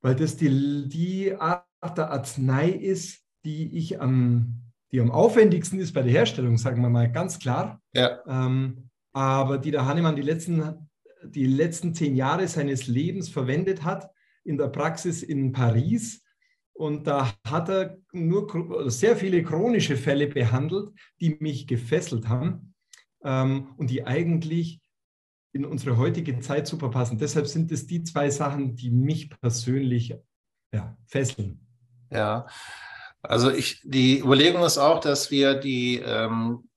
weil 0.00 0.14
das 0.14 0.36
die, 0.36 0.88
die 0.88 1.34
Art 1.34 1.66
der 1.96 2.10
Arznei 2.10 2.70
ist, 2.70 3.24
die 3.44 3.76
ich 3.76 4.00
am, 4.00 4.62
die 4.92 5.00
am 5.00 5.10
aufwendigsten 5.10 5.80
ist 5.80 5.92
bei 5.92 6.02
der 6.02 6.12
Herstellung, 6.12 6.56
sagen 6.56 6.82
wir 6.82 6.88
mal 6.88 7.10
ganz 7.10 7.38
klar. 7.38 7.82
Ja. 7.92 8.20
Ähm, 8.26 8.90
aber 9.12 9.58
die 9.58 9.70
der 9.70 9.86
Hahnemann 9.86 10.14
die 10.14 10.22
letzten, 10.22 10.88
die 11.24 11.46
letzten 11.46 11.94
zehn 11.94 12.14
Jahre 12.14 12.46
seines 12.46 12.86
Lebens 12.86 13.28
verwendet 13.28 13.82
hat 13.82 14.10
in 14.44 14.58
der 14.58 14.68
Praxis 14.68 15.22
in 15.22 15.52
Paris. 15.52 16.22
Und 16.76 17.06
da 17.06 17.32
hat 17.46 17.70
er 17.70 17.96
nur 18.12 18.90
sehr 18.90 19.16
viele 19.16 19.42
chronische 19.42 19.96
Fälle 19.96 20.26
behandelt, 20.26 20.90
die 21.20 21.36
mich 21.40 21.66
gefesselt 21.66 22.28
haben 22.28 22.74
ähm, 23.24 23.74
und 23.78 23.88
die 23.88 24.06
eigentlich 24.06 24.80
in 25.52 25.64
unsere 25.64 25.96
heutige 25.96 26.38
Zeit 26.40 26.66
super 26.66 26.90
passen. 26.90 27.16
Deshalb 27.16 27.46
sind 27.46 27.72
es 27.72 27.86
die 27.86 28.02
zwei 28.02 28.28
Sachen, 28.28 28.76
die 28.76 28.90
mich 28.90 29.30
persönlich 29.40 30.14
ja, 30.72 30.96
fesseln. 31.06 31.66
Ja, 32.10 32.46
also 33.22 33.50
ich, 33.50 33.80
die 33.82 34.20
Überlegung 34.20 34.62
ist 34.62 34.76
auch, 34.76 35.00
dass 35.00 35.30
wir 35.30 35.54
die 35.54 35.98
ähm, 35.98 36.68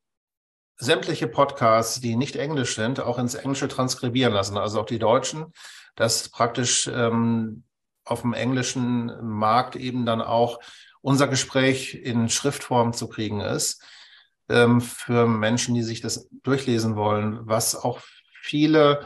sämtliche 0.77 1.27
Podcasts, 1.27 1.99
die 1.99 2.15
nicht 2.15 2.37
Englisch 2.37 2.75
sind, 2.75 3.01
auch 3.01 3.19
ins 3.19 3.35
Englische 3.35 3.67
transkribieren 3.67 4.33
lassen, 4.33 4.57
also 4.57 4.79
auch 4.79 4.85
die 4.85 4.97
Deutschen, 4.97 5.53
dass 5.95 6.29
praktisch 6.29 6.89
ähm, 6.91 7.65
auf 8.09 8.21
dem 8.21 8.33
englischen 8.33 9.11
Markt 9.21 9.75
eben 9.75 10.05
dann 10.05 10.21
auch 10.21 10.59
unser 11.01 11.27
Gespräch 11.27 11.95
in 11.95 12.29
Schriftform 12.29 12.93
zu 12.93 13.07
kriegen 13.07 13.41
ist, 13.41 13.83
ähm, 14.49 14.81
für 14.81 15.27
Menschen, 15.27 15.75
die 15.75 15.83
sich 15.83 16.01
das 16.01 16.27
durchlesen 16.43 16.95
wollen, 16.95 17.39
was 17.43 17.75
auch 17.75 18.01
viele 18.41 19.05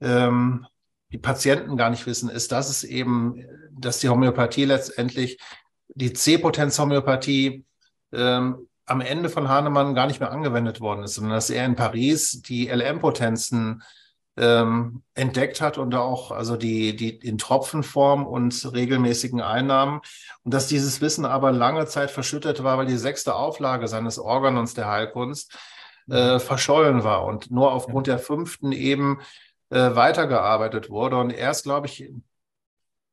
ähm, 0.00 0.66
die 1.10 1.18
Patienten 1.18 1.76
gar 1.76 1.90
nicht 1.90 2.06
wissen, 2.06 2.28
ist, 2.28 2.52
dass 2.52 2.68
es 2.68 2.82
eben, 2.82 3.44
dass 3.70 4.00
die 4.00 4.08
Homöopathie 4.08 4.64
letztendlich 4.64 5.38
die 5.88 6.12
C-Potenz-Homöopathie 6.12 7.64
ähm, 8.12 8.68
am 8.86 9.00
Ende 9.00 9.28
von 9.28 9.48
Hahnemann 9.48 9.94
gar 9.94 10.06
nicht 10.06 10.20
mehr 10.20 10.32
angewendet 10.32 10.80
worden 10.80 11.04
ist, 11.04 11.14
sondern 11.14 11.32
dass 11.34 11.50
er 11.50 11.64
in 11.64 11.76
Paris 11.76 12.42
die 12.42 12.68
LM-Potenzen 12.68 13.82
ähm, 14.36 15.02
entdeckt 15.14 15.60
hat 15.60 15.78
und 15.78 15.94
auch 15.94 16.30
also 16.30 16.56
die, 16.56 16.96
die 16.96 17.10
in 17.10 17.38
Tropfenform 17.38 18.26
und 18.26 18.72
regelmäßigen 18.72 19.40
Einnahmen. 19.40 20.00
Und 20.42 20.54
dass 20.54 20.66
dieses 20.66 21.00
Wissen 21.00 21.24
aber 21.24 21.52
lange 21.52 21.86
Zeit 21.86 22.10
verschüttet 22.10 22.62
war, 22.64 22.78
weil 22.78 22.86
die 22.86 22.96
sechste 22.96 23.34
Auflage 23.34 23.88
seines 23.88 24.18
Organons 24.18 24.74
der 24.74 24.88
Heilkunst 24.88 25.56
äh, 26.08 26.38
verschollen 26.38 27.04
war 27.04 27.24
und 27.24 27.50
nur 27.50 27.72
aufgrund 27.72 28.06
der 28.06 28.18
fünften 28.18 28.72
eben 28.72 29.20
äh, 29.70 29.94
weitergearbeitet 29.94 30.90
wurde. 30.90 31.16
Und 31.16 31.30
erst, 31.30 31.64
glaube 31.64 31.86
ich, 31.86 32.10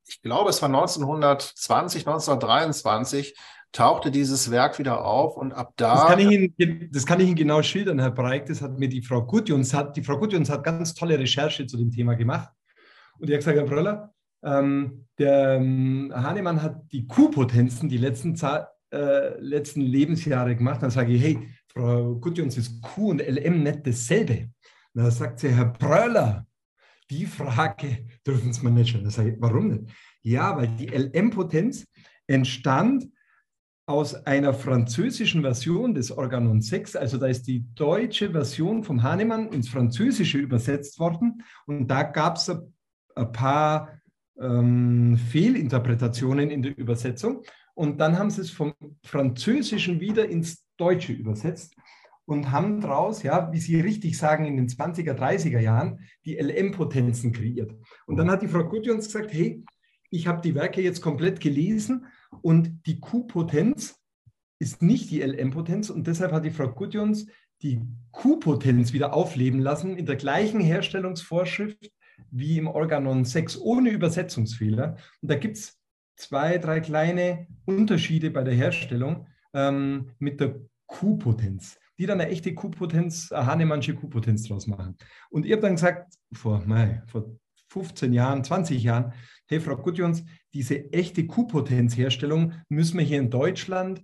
ich 0.07 0.21
glaube, 0.21 0.49
es 0.49 0.61
war 0.61 0.69
1920, 0.69 2.07
1923, 2.07 3.35
tauchte 3.71 4.11
dieses 4.11 4.51
Werk 4.51 4.79
wieder 4.79 5.05
auf 5.05 5.37
und 5.37 5.53
ab 5.53 5.73
da. 5.77 5.95
Das 5.95 6.07
kann 6.07 6.19
ich 6.19 6.31
Ihnen, 6.31 6.89
das 6.91 7.05
kann 7.05 7.19
ich 7.19 7.27
Ihnen 7.27 7.35
genau 7.35 7.61
schildern, 7.61 7.99
Herr 7.99 8.11
Breik. 8.11 8.45
Das 8.47 8.61
hat 8.61 8.77
mir 8.77 8.89
die 8.89 9.01
Frau 9.01 9.25
Gutjons, 9.25 9.73
hat, 9.73 9.95
die 9.95 10.03
Frau 10.03 10.17
Gutjons 10.17 10.49
hat 10.49 10.63
ganz 10.63 10.93
tolle 10.93 11.17
Recherche 11.17 11.65
zu 11.65 11.77
dem 11.77 11.91
Thema 11.91 12.15
gemacht. 12.15 12.49
Und 13.17 13.29
die 13.29 13.33
hat 13.33 13.39
gesagt, 13.39 13.57
Herr 13.57 13.65
Bröller, 13.65 14.13
ähm, 14.43 15.05
der 15.17 15.55
ähm, 15.55 16.11
Hahnemann 16.13 16.61
hat 16.61 16.91
die 16.91 17.07
Q-Potenzen 17.07 17.87
die 17.87 17.97
letzten, 17.97 18.35
äh, 18.91 19.39
letzten 19.39 19.81
Lebensjahre 19.81 20.55
gemacht. 20.55 20.81
Dann 20.81 20.91
sage 20.91 21.13
ich, 21.13 21.21
hey, 21.21 21.49
Frau 21.67 22.15
Gudjons, 22.15 22.57
ist 22.57 22.81
Q 22.81 23.11
und 23.11 23.21
LM 23.21 23.63
nicht 23.63 23.87
dasselbe? 23.87 24.49
Und 24.93 25.03
dann 25.03 25.11
sagt 25.11 25.39
sie, 25.39 25.49
Herr 25.49 25.65
Bröller, 25.65 26.45
die 27.09 27.25
Frage 27.25 28.05
dürfen 28.25 28.51
Sie 28.51 28.63
mir 28.63 28.71
nicht 28.71 28.89
stellen. 28.89 29.03
Dann 29.03 29.11
sage 29.11 29.31
ich, 29.31 29.35
warum 29.39 29.67
nicht? 29.67 29.83
Ja, 30.21 30.57
weil 30.57 30.67
die 30.67 30.87
LM-Potenz 30.87 31.85
entstand 32.27 33.07
aus 33.91 34.15
einer 34.25 34.53
französischen 34.53 35.41
Version 35.41 35.93
des 35.93 36.11
Organon 36.11 36.61
6, 36.61 36.95
also 36.95 37.17
da 37.17 37.27
ist 37.27 37.47
die 37.47 37.65
deutsche 37.75 38.31
Version 38.31 38.83
vom 38.83 39.03
Hahnemann 39.03 39.49
ins 39.49 39.69
Französische 39.69 40.37
übersetzt 40.37 40.99
worden 40.99 41.43
und 41.65 41.87
da 41.87 42.03
gab 42.03 42.37
es 42.37 42.49
ein 42.49 43.31
paar 43.31 43.99
ähm, 44.39 45.17
Fehlinterpretationen 45.17 46.49
in 46.49 46.61
der 46.61 46.77
Übersetzung 46.77 47.43
und 47.73 47.99
dann 47.99 48.17
haben 48.17 48.29
sie 48.29 48.41
es 48.41 48.51
vom 48.51 48.73
Französischen 49.03 49.99
wieder 49.99 50.27
ins 50.29 50.65
Deutsche 50.77 51.13
übersetzt 51.13 51.75
und 52.25 52.51
haben 52.51 52.79
daraus, 52.79 53.23
ja, 53.23 53.51
wie 53.51 53.59
Sie 53.59 53.79
richtig 53.79 54.17
sagen, 54.17 54.45
in 54.45 54.55
den 54.55 54.69
20er, 54.69 55.13
30er 55.13 55.59
Jahren 55.59 55.99
die 56.23 56.37
LM-Potenzen 56.37 57.33
kreiert. 57.33 57.75
Und 58.05 58.15
dann 58.15 58.31
hat 58.31 58.41
die 58.41 58.47
Frau 58.47 58.63
Gudjons 58.63 59.07
gesagt, 59.07 59.33
hey, 59.33 59.63
ich 60.09 60.27
habe 60.27 60.41
die 60.41 60.55
Werke 60.55 60.81
jetzt 60.81 61.01
komplett 61.01 61.41
gelesen 61.41 62.05
und 62.41 62.85
die 62.85 62.99
Q-Potenz 62.99 63.99
ist 64.59 64.81
nicht 64.81 65.09
die 65.09 65.21
LM-Potenz 65.21 65.89
und 65.89 66.07
deshalb 66.07 66.31
hat 66.31 66.45
die 66.45 66.51
Frau 66.51 66.69
Gudjons 66.69 67.27
die 67.61 67.81
Q-Potenz 68.11 68.93
wieder 68.93 69.13
aufleben 69.13 69.59
lassen 69.59 69.97
in 69.97 70.05
der 70.05 70.15
gleichen 70.15 70.61
Herstellungsvorschrift 70.61 71.91
wie 72.29 72.57
im 72.57 72.67
Organon 72.67 73.25
6 73.25 73.59
ohne 73.59 73.89
Übersetzungsfehler. 73.89 74.97
Und 75.21 75.31
da 75.31 75.35
gibt 75.35 75.57
es 75.57 75.79
zwei, 76.15 76.57
drei 76.57 76.79
kleine 76.79 77.47
Unterschiede 77.65 78.31
bei 78.31 78.43
der 78.43 78.53
Herstellung 78.53 79.27
ähm, 79.53 80.11
mit 80.19 80.39
der 80.39 80.59
Q-Potenz, 80.87 81.79
die 81.97 82.05
dann 82.05 82.21
eine 82.21 82.29
echte 82.29 82.53
Q-Potenz, 82.53 83.31
Hahnemannsche 83.31 83.95
Q-Potenz 83.95 84.47
draus 84.47 84.67
machen. 84.67 84.97
Und 85.29 85.45
ihr 85.45 85.55
habt 85.55 85.63
dann 85.63 85.75
gesagt, 85.75 86.13
vor, 86.33 86.63
mei, 86.65 87.01
vor 87.07 87.37
15 87.69 88.13
Jahren, 88.13 88.43
20 88.43 88.83
Jahren, 88.83 89.13
hey 89.51 89.59
Frau 89.59 89.75
Gudjons, 89.75 90.23
diese 90.53 90.93
echte 90.93 91.27
Q-Potenzherstellung 91.27 92.53
müssen 92.69 92.97
wir 92.97 93.05
hier 93.05 93.19
in 93.19 93.29
Deutschland 93.29 94.01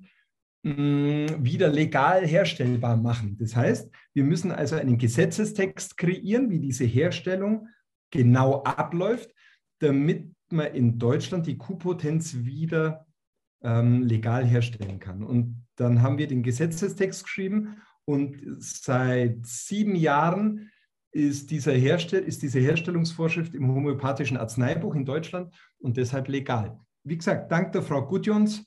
mh, 0.63 0.73
mm, 0.73 1.45
wieder 1.45 1.69
legal 1.69 2.27
herstellbar 2.27 2.97
machen. 2.97 3.37
Das 3.37 3.55
heißt, 3.55 3.89
wir 4.13 4.25
müssen 4.25 4.51
also 4.51 4.75
einen 4.75 4.97
Gesetzestext 4.97 5.95
kreieren, 5.95 6.49
wie 6.49 6.59
diese 6.59 6.83
Herstellung 6.83 7.69
genau 8.11 8.61
abläuft, 8.63 9.33
damit 9.79 10.35
man 10.51 10.73
in 10.73 10.99
Deutschland 10.99 11.47
die 11.47 11.57
Q-Potenz 11.57 12.43
wieder 12.43 13.05
ähm, 13.63 14.03
legal 14.03 14.45
herstellen 14.45 14.99
kann. 14.99 15.23
Und 15.23 15.65
dann 15.77 16.01
haben 16.01 16.17
wir 16.17 16.27
den 16.27 16.43
Gesetzestext 16.43 17.23
geschrieben 17.23 17.77
und 18.03 18.37
seit 18.59 19.45
sieben 19.45 19.95
Jahren 19.95 20.71
ist, 21.11 21.51
dieser 21.51 21.73
Herstell 21.73 22.23
ist 22.23 22.41
diese 22.41 22.59
Herstellungsvorschrift 22.59 23.55
im 23.55 23.73
homöopathischen 23.73 24.37
Arzneibuch 24.37 24.95
in 24.95 25.05
Deutschland 25.05 25.53
und 25.79 25.97
deshalb 25.97 26.27
legal. 26.27 26.79
Wie 27.03 27.17
gesagt, 27.17 27.51
dank 27.51 27.71
der 27.71 27.81
Frau 27.81 28.05
Gudjons 28.05 28.65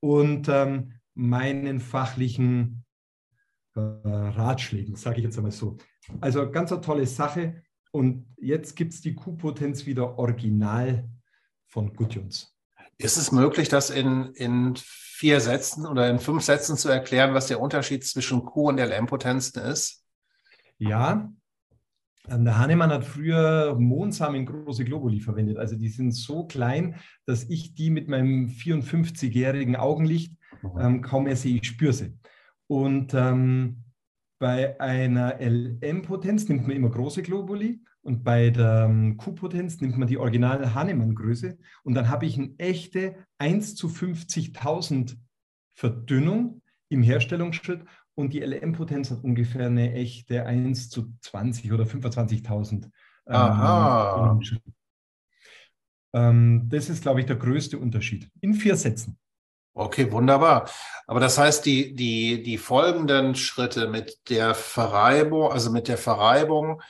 und 0.00 0.48
ähm, 0.48 0.94
meinen 1.14 1.80
fachlichen 1.80 2.84
äh, 3.74 3.80
Ratschlägen, 3.80 4.96
sage 4.96 5.18
ich 5.18 5.24
jetzt 5.24 5.36
einmal 5.36 5.52
so. 5.52 5.76
Also 6.20 6.50
ganz 6.50 6.72
eine 6.72 6.80
tolle 6.80 7.06
Sache. 7.06 7.62
Und 7.92 8.26
jetzt 8.36 8.76
gibt 8.76 8.94
es 8.94 9.00
die 9.00 9.14
Q-Potenz 9.14 9.86
wieder 9.86 10.18
original 10.18 11.08
von 11.66 11.92
Gudjons. 11.94 12.56
Ist 12.98 13.16
es 13.16 13.32
möglich, 13.32 13.68
das 13.68 13.90
in, 13.90 14.32
in 14.34 14.74
vier 14.76 15.40
Sätzen 15.40 15.86
oder 15.86 16.08
in 16.08 16.18
fünf 16.18 16.44
Sätzen 16.44 16.76
zu 16.76 16.88
erklären, 16.88 17.34
was 17.34 17.48
der 17.48 17.60
Unterschied 17.60 18.04
zwischen 18.04 18.44
Q- 18.44 18.68
und 18.68 18.78
LM-Potenzen 18.78 19.62
ist? 19.62 20.04
Ja, 20.78 21.30
der 22.28 22.58
Hahnemann 22.58 22.90
hat 22.90 23.04
früher 23.04 23.76
Mondsamen 23.78 24.46
große 24.46 24.84
Globuli 24.84 25.20
verwendet. 25.20 25.56
Also 25.56 25.76
die 25.76 25.88
sind 25.88 26.12
so 26.12 26.44
klein, 26.44 26.96
dass 27.26 27.44
ich 27.44 27.74
die 27.74 27.90
mit 27.90 28.08
meinem 28.08 28.48
54-jährigen 28.48 29.76
Augenlicht 29.76 30.36
mhm. 30.62 30.70
ähm, 30.78 31.02
kaum 31.02 31.24
mehr 31.24 31.36
sehe, 31.36 31.56
ich 31.56 31.66
spüre 31.66 31.92
sie. 31.92 32.18
Und 32.66 33.14
ähm, 33.14 33.84
bei 34.38 34.80
einer 34.80 35.38
LM-Potenz 35.40 36.48
nimmt 36.48 36.66
man 36.66 36.76
immer 36.76 36.90
große 36.90 37.22
Globuli 37.22 37.82
und 38.02 38.24
bei 38.24 38.50
der 38.50 38.86
ähm, 38.88 39.16
Q-Potenz 39.16 39.80
nimmt 39.80 39.98
man 39.98 40.08
die 40.08 40.16
originale 40.18 40.74
Hahnemann-Größe 40.74 41.58
und 41.82 41.94
dann 41.94 42.08
habe 42.08 42.26
ich 42.26 42.38
eine 42.38 42.54
echte 42.58 43.16
1 43.38 43.74
zu 43.74 43.88
50.000 43.88 45.16
Verdünnung 45.74 46.62
im 46.88 47.02
Herstellungsschritt 47.02 47.84
und 48.20 48.32
die 48.32 48.40
LM-Potenz 48.40 49.10
hat 49.10 49.24
ungefähr 49.24 49.66
eine 49.66 49.92
echte 49.92 50.46
1 50.46 50.90
zu 50.90 51.12
20 51.20 51.72
oder 51.72 51.84
25.000. 51.84 52.90
Aha. 53.26 54.38
Ähm, 56.12 56.68
das 56.68 56.88
ist, 56.88 57.02
glaube 57.02 57.20
ich, 57.20 57.26
der 57.26 57.36
größte 57.36 57.78
Unterschied. 57.78 58.28
In 58.40 58.54
vier 58.54 58.76
Sätzen. 58.76 59.18
Okay, 59.74 60.10
wunderbar. 60.10 60.68
Aber 61.06 61.20
das 61.20 61.38
heißt, 61.38 61.64
die, 61.64 61.94
die, 61.94 62.42
die 62.42 62.58
folgenden 62.58 63.34
Schritte 63.36 63.88
mit 63.88 64.18
der 64.28 64.54
Verreibung, 64.54 65.52
also 65.52 65.70
mit 65.70 65.88
der 65.88 65.96
Verreibung, 65.96 66.82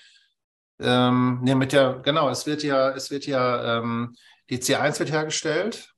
ähm, 0.81 1.40
nee, 1.43 1.55
mit 1.55 1.73
der, 1.73 2.01
genau, 2.03 2.31
es 2.31 2.47
wird 2.47 2.62
ja, 2.62 2.90
es 2.90 3.11
wird 3.11 3.27
ja, 3.27 3.79
ähm, 3.79 4.14
die 4.49 4.59
C1 4.59 4.99
wird 4.99 5.12
hergestellt 5.12 5.95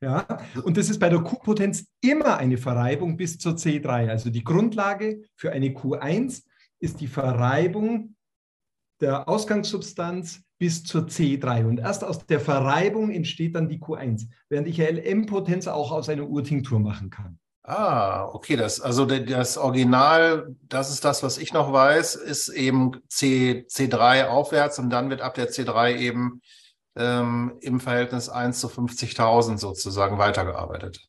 ja, 0.00 0.26
und 0.64 0.76
das 0.76 0.90
ist 0.90 0.98
bei 0.98 1.08
der 1.08 1.20
Q-Potenz 1.20 1.86
immer 2.00 2.36
eine 2.36 2.58
Verreibung 2.58 3.16
bis 3.16 3.38
zur 3.38 3.52
C3. 3.54 4.08
Also 4.08 4.30
die 4.30 4.44
Grundlage 4.44 5.22
für 5.34 5.52
eine 5.52 5.68
Q1 5.68 6.42
ist 6.78 7.00
die 7.00 7.06
Verreibung 7.06 8.14
der 9.00 9.28
Ausgangssubstanz 9.28 10.42
bis 10.58 10.84
zur 10.84 11.02
C3. 11.02 11.66
Und 11.66 11.78
erst 11.78 12.04
aus 12.04 12.26
der 12.26 12.40
Verreibung 12.40 13.10
entsteht 13.10 13.54
dann 13.54 13.68
die 13.68 13.78
Q1, 13.78 14.28
während 14.48 14.68
ich 14.68 14.78
LM-Potenz 14.78 15.68
auch 15.68 15.92
aus 15.92 16.08
einer 16.08 16.28
Urtinktur 16.28 16.80
machen 16.80 17.10
kann. 17.10 17.38
Ah, 17.66 18.26
okay, 18.26 18.56
das, 18.56 18.82
also 18.82 19.06
das 19.06 19.56
Original, 19.56 20.54
das 20.68 20.90
ist 20.90 21.02
das, 21.02 21.22
was 21.22 21.38
ich 21.38 21.54
noch 21.54 21.72
weiß, 21.72 22.14
ist 22.14 22.48
eben 22.48 22.92
C, 23.08 23.64
C3 23.70 24.26
aufwärts 24.26 24.78
und 24.78 24.90
dann 24.90 25.08
wird 25.08 25.22
ab 25.22 25.32
der 25.32 25.48
C3 25.48 25.96
eben 25.96 26.42
ähm, 26.96 27.54
im 27.60 27.80
Verhältnis 27.80 28.28
1 28.28 28.60
zu 28.60 28.68
50.000 28.68 29.58
sozusagen 29.58 30.18
weitergearbeitet. 30.18 31.08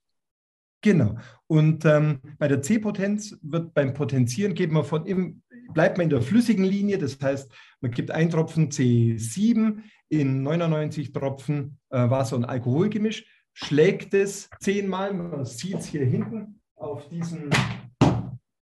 Genau. 0.82 1.18
Und 1.48 1.86
ähm, 1.86 2.22
bei 2.38 2.48
der 2.48 2.62
C-Potenz 2.62 3.38
wird 3.42 3.74
beim 3.74 3.94
Potenzieren 3.94 4.54
geht 4.54 4.72
man 4.72 4.84
von 4.84 5.06
im, 5.06 5.42
bleibt 5.74 5.98
man 5.98 6.06
in 6.06 6.10
der 6.12 6.22
flüssigen 6.22 6.64
Linie, 6.64 6.98
das 6.98 7.20
heißt, 7.20 7.52
man 7.82 7.92
gibt 7.92 8.12
ein 8.12 8.30
Tropfen 8.30 8.70
C7 8.70 9.82
in 10.10 10.44
99 10.44 11.12
Tropfen 11.12 11.80
äh, 11.90 12.10
Wasser- 12.10 12.36
und 12.36 12.46
Alkoholgemisch, 12.46 13.26
schlägt 13.54 14.14
es 14.14 14.50
zehnmal, 14.60 15.14
man 15.14 15.46
sieht 15.46 15.80
es 15.80 15.86
hier 15.88 16.06
hinten 16.06 16.62
auf 16.76 17.10
diesen 17.10 17.50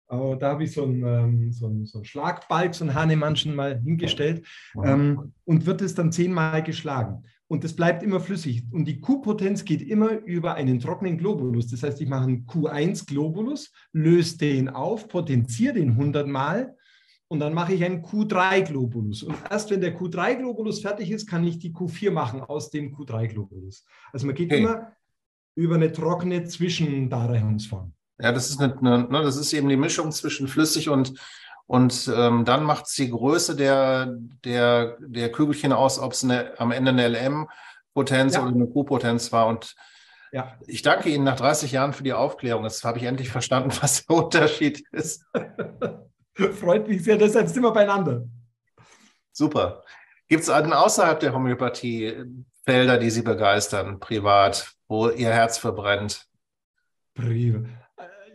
aber 0.07 0.37
da 0.37 0.51
habe 0.51 0.64
ich 0.64 0.73
so 0.73 0.85
einen, 0.85 1.05
ähm, 1.05 1.53
so, 1.53 1.67
einen, 1.67 1.87
so 1.87 1.99
einen 1.99 2.05
Schlagbalg, 2.05 2.75
so 2.75 2.85
einen 2.85 2.95
Hahnemannschen 2.95 3.55
mal 3.55 3.81
hingestellt 3.81 4.47
ähm, 4.83 5.33
und 5.45 5.67
wird 5.67 5.83
es 5.83 5.95
dann 5.95 6.12
zehnmal 6.12 6.62
geschlagen. 6.62 7.25
Und 7.47 7.62
das 7.62 7.75
bleibt 7.75 8.03
immer 8.03 8.21
flüssig. 8.21 8.64
Und 8.71 8.87
die 8.87 9.01
Q-Potenz 9.01 9.64
geht 9.64 9.83
immer 9.83 10.12
über 10.25 10.55
einen 10.55 10.81
trockenen 10.81 11.19
Globulus. 11.19 11.69
Das 11.69 11.83
heißt, 11.83 12.01
ich 12.01 12.09
mache 12.09 12.25
einen 12.25 12.47
Q1-Globulus, 12.47 13.71
löse 13.93 14.38
den 14.38 14.69
auf, 14.69 15.09
potenziere 15.09 15.75
den 15.75 15.90
100 15.90 16.27
Mal 16.27 16.75
und 17.29 17.40
dann 17.40 17.55
mache 17.55 17.75
ich 17.75 17.85
einen 17.85 18.03
Q3-Globulus. 18.03 19.23
Und 19.25 19.37
erst 19.51 19.71
wenn 19.71 19.81
der 19.81 19.99
Q3-Globulus 19.99 20.81
fertig 20.81 21.11
ist, 21.11 21.27
kann 21.27 21.45
ich 21.45 21.59
die 21.59 21.73
Q4 21.73 22.11
machen 22.11 22.40
aus 22.40 22.71
dem 22.71 22.95
Q3-Globulus. 22.95 23.85
Also 24.12 24.27
man 24.27 24.35
geht 24.35 24.53
okay. 24.53 24.61
immer 24.61 24.93
über 25.55 25.77
eine 25.77 25.93
trockene 25.93 26.45
Zwischendarreichungsform. 26.45 27.93
Ja, 28.18 28.33
das 28.33 28.50
ist, 28.50 28.61
eine, 28.61 28.77
eine, 28.79 28.98
ne, 29.09 29.22
das 29.22 29.37
ist 29.37 29.53
eben 29.53 29.68
die 29.68 29.77
Mischung 29.77 30.12
zwischen 30.12 30.46
flüssig 30.46 30.88
und, 30.88 31.18
und 31.66 32.11
ähm, 32.14 32.44
dann 32.44 32.62
macht 32.62 32.87
es 32.87 32.94
die 32.94 33.11
Größe 33.11 33.57
der, 33.57 34.14
der, 34.44 34.96
der 35.00 35.33
Kügelchen 35.33 35.72
aus, 35.72 35.98
ob 35.98 36.12
es 36.12 36.24
am 36.24 36.70
Ende 36.70 36.90
eine 36.90 37.09
LM-Potenz 37.09 38.35
ja. 38.35 38.42
oder 38.42 38.55
eine 38.55 38.66
Q-Potenz 38.66 39.33
war. 39.33 39.48
Und 39.48 39.74
ja. 40.31 40.57
ich 40.66 40.83
danke 40.83 41.09
Ihnen 41.09 41.24
nach 41.24 41.37
30 41.37 41.72
Jahren 41.72 41.92
für 41.92 42.05
die 42.05 42.12
Aufklärung. 42.12 42.64
Jetzt 42.64 42.85
habe 42.85 42.98
ich 42.98 43.05
endlich 43.05 43.31
verstanden, 43.31 43.70
was 43.81 44.07
der 44.07 44.16
Unterschied 44.16 44.85
ist. 44.92 45.24
Freut 46.61 46.87
mich 46.88 47.03
sehr, 47.03 47.16
deshalb 47.16 47.48
sind 47.48 47.62
wir 47.62 47.72
beieinander. 47.72 48.24
Super. 49.33 49.83
Gibt 50.29 50.42
es 50.42 50.48
außerhalb 50.48 51.20
der 51.20 51.33
Homöopathie 51.33 52.24
Felder, 52.64 52.98
die 52.98 53.11
Sie 53.11 53.22
begeistern, 53.22 54.00
privat, 54.00 54.72
wo 54.88 55.09
Ihr 55.09 55.31
Herz 55.31 55.59
verbrennt? 55.59 56.27
Privat. 57.14 57.84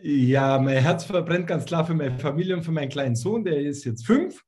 Ja, 0.02 0.58
mein 0.58 0.78
Herz 0.78 1.04
verbrennt 1.04 1.46
ganz 1.46 1.66
klar 1.66 1.84
für 1.84 1.94
meine 1.94 2.18
Familie 2.18 2.56
und 2.56 2.62
für 2.62 2.72
meinen 2.72 2.88
kleinen 2.88 3.16
Sohn, 3.16 3.44
der 3.44 3.60
ist 3.60 3.84
jetzt 3.84 4.06
fünf. 4.06 4.42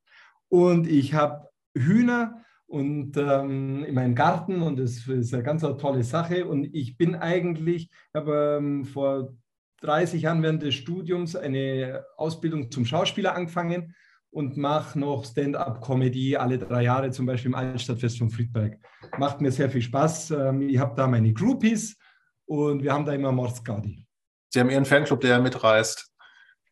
Und 0.49 0.87
ich 0.87 1.15
habe 1.15 1.49
Hühner 1.77 2.43
und 2.67 3.17
ähm, 3.19 3.85
in 3.85 3.95
meinem 3.95 4.15
Garten 4.15 4.63
und 4.63 4.79
das 4.79 5.07
ist 5.07 5.35
eine 5.35 5.43
ganz 5.43 5.63
eine 5.63 5.77
tolle 5.77 6.05
Sache. 6.05 6.47
Und 6.47 6.75
ich 6.75 6.97
bin 6.97 7.15
eigentlich, 7.15 7.91
ich 7.91 8.15
habe 8.15 8.59
ähm, 8.59 8.85
vor 8.87 9.35
30 9.83 10.23
Jahren 10.23 10.43
während 10.43 10.63
des 10.63 10.75
Studiums 10.75 11.37
eine 11.37 12.05
Ausbildung 12.17 12.71
zum 12.71 12.87
Schauspieler 12.87 13.35
angefangen 13.35 13.95
und 14.31 14.57
mache 14.57 14.99
noch 14.99 15.27
Stand-up-Comedy 15.27 16.37
alle 16.37 16.57
drei 16.57 16.85
Jahre, 16.85 17.11
zum 17.11 17.27
Beispiel 17.27 17.51
im 17.51 17.57
Altstadtfest 17.57 18.19
von 18.19 18.31
Friedberg. 18.31 18.79
Macht 19.19 19.43
mir 19.43 19.53
sehr 19.53 19.69
viel 19.69 19.83
Spaß. 19.83 20.31
Ähm, 20.31 20.63
ich 20.63 20.79
habe 20.79 20.95
da 20.97 21.07
meine 21.07 21.35
Groupies 21.35 21.99
und 22.47 22.83
wir 22.83 22.93
haben 22.95 23.05
da 23.05 23.13
immer 23.13 23.33
Mordsgaudi. 23.33 24.07
Sie 24.53 24.61
haben 24.61 24.69
Ihren 24.69 24.85
Fanclub, 24.85 25.21
der 25.23 25.41
mitreist. 25.41 26.13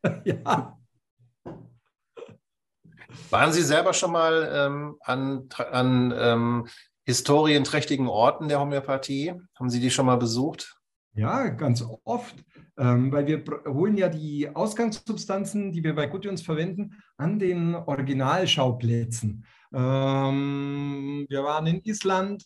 ja. 0.25 0.79
Waren 3.31 3.53
Sie 3.53 3.63
selber 3.63 3.95
schon 3.95 4.13
mal 4.13 4.51
ähm, 4.53 4.97
an, 5.01 5.49
an 5.57 6.15
ähm, 6.17 6.69
historienträchtigen 7.05 8.07
Orten 8.07 8.49
der 8.49 8.61
Homöopathie? 8.61 9.33
Haben 9.59 9.71
Sie 9.71 9.81
die 9.81 9.91
schon 9.91 10.07
mal 10.07 10.17
besucht? 10.17 10.77
Ja, 11.15 11.49
ganz 11.49 11.83
oft, 12.05 12.37
ähm, 12.77 13.11
weil 13.11 13.27
wir 13.27 13.43
holen 13.67 13.97
ja 13.97 14.09
die 14.09 14.55
Ausgangssubstanzen, 14.55 15.73
die 15.73 15.83
wir 15.83 15.95
bei 15.95 16.07
Gudjons 16.07 16.43
verwenden, 16.43 17.03
an 17.17 17.39
den 17.39 17.75
Originalschauplätzen. 17.75 19.45
Ähm, 19.73 21.27
wir 21.29 21.45
waren 21.45 21.67
in 21.67 21.81
Island 21.83 22.45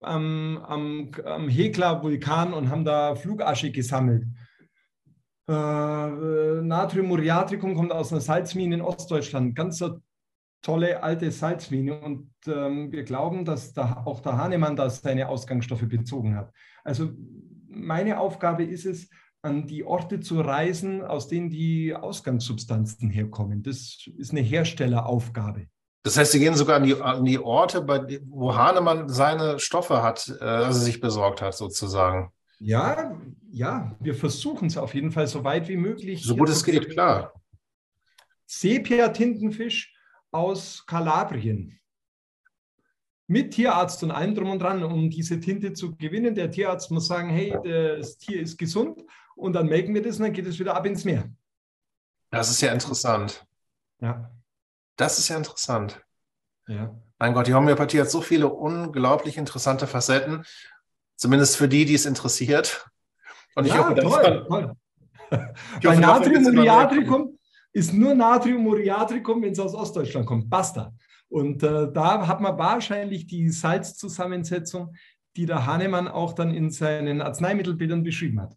am, 0.00 0.58
am, 0.58 1.10
am 1.24 1.48
Hekla-Vulkan 1.48 2.54
und 2.54 2.70
haben 2.70 2.84
da 2.84 3.16
Flugasche 3.16 3.72
gesammelt. 3.72 4.24
Äh, 5.48 5.52
Natrium 5.52 7.06
muriatricum 7.06 7.74
kommt 7.74 7.92
aus 7.92 8.12
einer 8.12 8.20
Salzmine 8.20 8.76
in 8.76 8.82
Ostdeutschland. 8.82 9.54
Ganz 9.54 9.78
so 9.78 10.00
tolle 10.62 11.02
alte 11.02 11.30
Salzmine 11.30 12.00
und 12.00 12.30
ähm, 12.46 12.92
wir 12.92 13.04
glauben, 13.04 13.44
dass 13.44 13.72
da 13.72 14.02
auch 14.04 14.20
der 14.20 14.36
Hahnemann 14.36 14.76
da 14.76 14.90
seine 14.90 15.28
Ausgangsstoffe 15.28 15.88
bezogen 15.88 16.36
hat. 16.36 16.52
Also 16.84 17.10
meine 17.68 18.18
Aufgabe 18.18 18.64
ist 18.64 18.84
es, 18.84 19.08
an 19.40 19.66
die 19.66 19.84
Orte 19.84 20.18
zu 20.20 20.40
reisen, 20.40 21.02
aus 21.02 21.28
denen 21.28 21.48
die 21.48 21.94
Ausgangssubstanzen 21.94 23.08
herkommen. 23.08 23.62
Das 23.62 24.04
ist 24.16 24.32
eine 24.32 24.40
Herstelleraufgabe. 24.40 25.68
Das 26.02 26.16
heißt, 26.16 26.32
Sie 26.32 26.38
gehen 26.40 26.54
sogar 26.54 26.76
an 26.76 26.84
die, 26.84 27.00
an 27.00 27.24
die 27.24 27.38
Orte, 27.38 27.82
bei, 27.82 28.20
wo 28.26 28.54
Hahnemann 28.54 29.08
seine 29.08 29.58
Stoffe 29.58 30.02
hat, 30.02 30.32
äh, 30.40 30.44
also 30.44 30.80
sich 30.80 31.00
besorgt 31.00 31.40
hat, 31.40 31.54
sozusagen. 31.54 32.32
Ja, 32.58 33.16
ja, 33.58 33.96
wir 33.98 34.14
versuchen 34.14 34.68
es 34.68 34.76
auf 34.76 34.94
jeden 34.94 35.10
Fall 35.10 35.26
so 35.26 35.42
weit 35.42 35.68
wie 35.68 35.76
möglich. 35.76 36.22
So 36.22 36.36
gut 36.36 36.48
es 36.48 36.64
geht, 36.64 36.90
klar. 36.90 37.32
Sepia-Tintenfisch 38.46 39.94
aus 40.30 40.86
Kalabrien. 40.86 41.78
Mit 43.26 43.52
Tierarzt 43.52 44.02
und 44.04 44.12
allem 44.12 44.34
drum 44.34 44.50
und 44.50 44.60
dran, 44.60 44.82
um 44.84 45.10
diese 45.10 45.40
Tinte 45.40 45.72
zu 45.72 45.96
gewinnen. 45.96 46.34
Der 46.34 46.50
Tierarzt 46.50 46.90
muss 46.90 47.08
sagen, 47.08 47.28
hey, 47.28 47.52
das 47.98 48.16
Tier 48.16 48.40
ist 48.40 48.56
gesund 48.56 49.04
und 49.34 49.52
dann 49.52 49.66
melken 49.66 49.92
wir 49.92 50.02
das 50.02 50.16
und 50.16 50.22
dann 50.22 50.32
geht 50.32 50.46
es 50.46 50.58
wieder 50.58 50.76
ab 50.76 50.86
ins 50.86 51.04
Meer. 51.04 51.28
Das 52.30 52.50
ist 52.50 52.60
ja 52.60 52.72
interessant. 52.72 53.44
Ja. 54.00 54.30
Das 54.96 55.18
ist 55.18 55.28
ja 55.28 55.36
interessant. 55.36 56.00
Ja. 56.68 56.96
Mein 57.18 57.34
Gott, 57.34 57.48
die 57.48 57.54
Homöopathie 57.54 58.00
hat 58.00 58.10
so 58.10 58.20
viele 58.20 58.48
unglaublich 58.48 59.36
interessante 59.36 59.88
Facetten, 59.88 60.44
zumindest 61.16 61.56
für 61.56 61.68
die, 61.68 61.84
die 61.84 61.94
es 61.94 62.06
interessiert. 62.06 62.88
Und 63.54 63.66
ich 63.66 63.72
ja, 63.72 63.88
hoffe, 63.88 63.94
toll, 64.00 64.46
toll. 64.48 64.72
Bei 65.82 65.96
Natrium 65.96 66.42
Muriatricum 66.42 67.38
ist 67.72 67.92
nur 67.92 68.14
Natrium 68.14 68.62
Muriatricum, 68.62 69.42
wenn 69.42 69.52
es 69.52 69.58
aus 69.58 69.74
Ostdeutschland 69.74 70.26
kommt. 70.26 70.48
Basta. 70.48 70.92
Und 71.28 71.62
äh, 71.62 71.92
da 71.92 72.26
hat 72.26 72.40
man 72.40 72.56
wahrscheinlich 72.56 73.26
die 73.26 73.50
Salzzusammensetzung, 73.50 74.94
die 75.36 75.46
der 75.46 75.66
Hahnemann 75.66 76.08
auch 76.08 76.32
dann 76.32 76.54
in 76.54 76.70
seinen 76.70 77.20
Arzneimittelbildern 77.20 78.02
beschrieben 78.02 78.40
hat. 78.40 78.56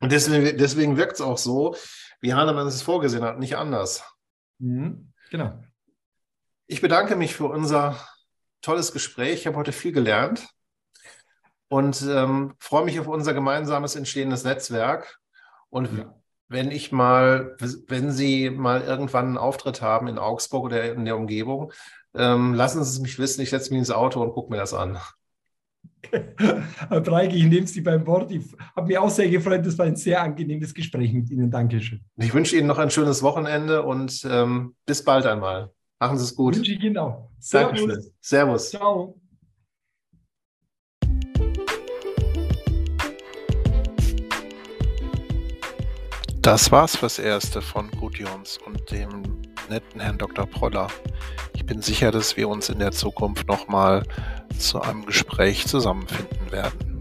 Und 0.00 0.12
deswegen, 0.12 0.56
deswegen 0.56 0.96
wirkt 0.96 1.14
es 1.14 1.20
auch 1.20 1.38
so, 1.38 1.76
wie 2.20 2.32
Hahnemann 2.32 2.66
es 2.66 2.82
vorgesehen 2.82 3.22
hat, 3.22 3.38
nicht 3.38 3.56
anders. 3.56 4.02
Mhm, 4.58 5.12
genau. 5.30 5.62
Ich 6.66 6.80
bedanke 6.80 7.16
mich 7.16 7.34
für 7.34 7.46
unser 7.46 7.98
tolles 8.62 8.92
Gespräch. 8.92 9.40
Ich 9.40 9.46
habe 9.46 9.56
heute 9.56 9.72
viel 9.72 9.92
gelernt 9.92 10.48
und 11.68 12.02
ähm, 12.08 12.54
freue 12.58 12.84
mich 12.84 12.98
auf 13.00 13.08
unser 13.08 13.34
gemeinsames 13.34 13.96
entstehendes 13.96 14.44
Netzwerk. 14.44 15.18
Und 15.70 15.96
ja 15.96 16.14
wenn 16.48 16.70
ich 16.70 16.92
mal, 16.92 17.56
wenn 17.88 18.10
Sie 18.10 18.50
mal 18.50 18.82
irgendwann 18.82 19.26
einen 19.26 19.38
Auftritt 19.38 19.82
haben 19.82 20.08
in 20.08 20.18
Augsburg 20.18 20.64
oder 20.64 20.92
in 20.92 21.04
der 21.04 21.16
Umgebung, 21.16 21.72
ähm, 22.14 22.54
lassen 22.54 22.82
Sie 22.82 22.90
es 22.90 23.00
mich 23.00 23.18
wissen. 23.18 23.42
Ich 23.42 23.50
setze 23.50 23.70
mich 23.70 23.78
ins 23.78 23.90
Auto 23.90 24.22
und 24.22 24.32
gucke 24.32 24.50
mir 24.50 24.58
das 24.58 24.72
an. 24.74 24.98
Herr 26.10 27.00
Breike, 27.00 27.34
ich 27.34 27.44
nehme 27.44 27.66
Sie 27.66 27.80
beim 27.80 28.06
Wort. 28.06 28.30
Ich 28.30 28.44
habe 28.74 28.86
mich 28.86 28.98
auch 28.98 29.10
sehr 29.10 29.28
gefreut. 29.28 29.66
Das 29.66 29.76
war 29.76 29.86
ein 29.86 29.96
sehr 29.96 30.22
angenehmes 30.22 30.72
Gespräch 30.72 31.12
mit 31.12 31.28
Ihnen. 31.30 31.50
Dankeschön. 31.50 32.02
Ich 32.16 32.32
wünsche 32.32 32.56
Ihnen 32.56 32.66
noch 32.66 32.78
ein 32.78 32.90
schönes 32.90 33.22
Wochenende 33.22 33.82
und 33.82 34.26
ähm, 34.28 34.74
bis 34.86 35.04
bald 35.04 35.26
einmal. 35.26 35.70
Machen 36.00 36.16
Sie 36.16 36.24
es 36.24 36.34
gut. 36.34 36.56
Wünsche 36.56 36.72
ich 36.72 36.82
Ihnen 36.82 36.96
auch. 36.96 37.30
Servus. 37.38 37.78
Dankeschön. 37.78 38.12
Servus. 38.20 38.70
Ciao. 38.70 39.17
Das 46.42 46.70
war's 46.70 46.96
fürs 46.96 47.18
Erste 47.18 47.60
von 47.60 47.90
Gudjons 47.90 48.58
und 48.64 48.90
dem 48.90 49.42
netten 49.68 50.00
Herrn 50.00 50.18
Dr. 50.18 50.46
Proller. 50.46 50.86
Ich 51.54 51.66
bin 51.66 51.82
sicher, 51.82 52.10
dass 52.10 52.36
wir 52.36 52.48
uns 52.48 52.68
in 52.68 52.78
der 52.78 52.92
Zukunft 52.92 53.48
nochmal 53.48 54.04
zu 54.56 54.80
einem 54.80 55.04
Gespräch 55.04 55.66
zusammenfinden 55.66 56.50
werden. 56.50 56.97